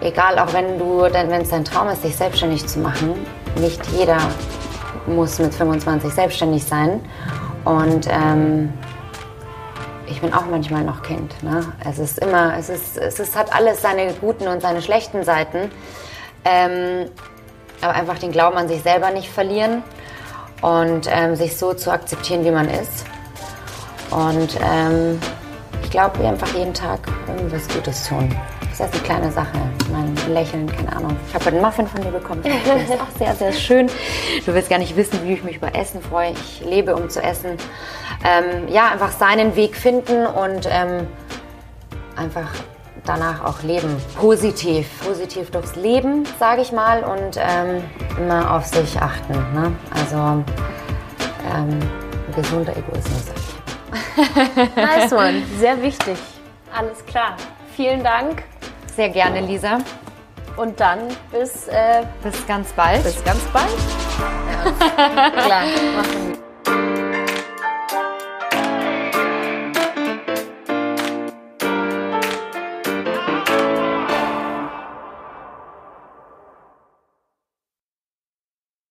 [0.00, 3.14] egal, auch wenn es dein Traum ist, dich selbstständig zu machen,
[3.56, 4.18] nicht jeder
[5.06, 7.00] muss mit 25 selbstständig sein.
[7.64, 8.72] Und ähm,
[10.06, 11.42] ich bin auch manchmal noch Kind.
[11.42, 11.72] Ne?
[11.88, 15.70] Es ist immer, es ist, es ist, hat alles seine guten und seine schlechten Seiten.
[16.44, 17.10] Ähm,
[17.80, 19.82] aber einfach den Glauben an sich selber nicht verlieren
[20.62, 23.04] und ähm, sich so zu akzeptieren, wie man ist.
[24.10, 25.18] Und ähm,
[25.84, 28.34] ich glaube, wir einfach jeden Tag irgendwas Gutes tun.
[28.76, 29.56] Das ist eine kleine Sache.
[29.92, 31.16] Mein Lächeln, keine Ahnung.
[31.28, 32.42] Ich habe einen Muffin von dir bekommen.
[32.42, 33.86] Das ist auch sehr, sehr schön.
[34.44, 36.32] Du willst gar nicht wissen, wie ich mich über Essen freue.
[36.32, 37.50] Ich lebe, um zu essen.
[38.24, 41.06] Ähm, ja, einfach seinen Weg finden und ähm,
[42.16, 42.48] einfach
[43.04, 43.96] danach auch leben.
[44.18, 44.88] Positiv.
[45.06, 47.04] Positiv durchs Leben, sage ich mal.
[47.04, 47.84] Und ähm,
[48.18, 49.34] immer auf sich achten.
[49.54, 49.72] Ne?
[49.94, 50.42] Also
[51.54, 51.78] ähm,
[52.34, 53.53] gesunder Egoismus.
[54.76, 56.18] Nice one, sehr wichtig.
[56.76, 57.36] Alles klar.
[57.76, 58.42] Vielen Dank
[58.94, 59.78] Sehr gerne, Lisa.
[60.56, 63.02] und dann bis, äh, Bis ganz bald.
[63.02, 63.68] bis ganz bald.
[64.50, 65.62] Ja, klar,
[65.96, 66.43] machen wir.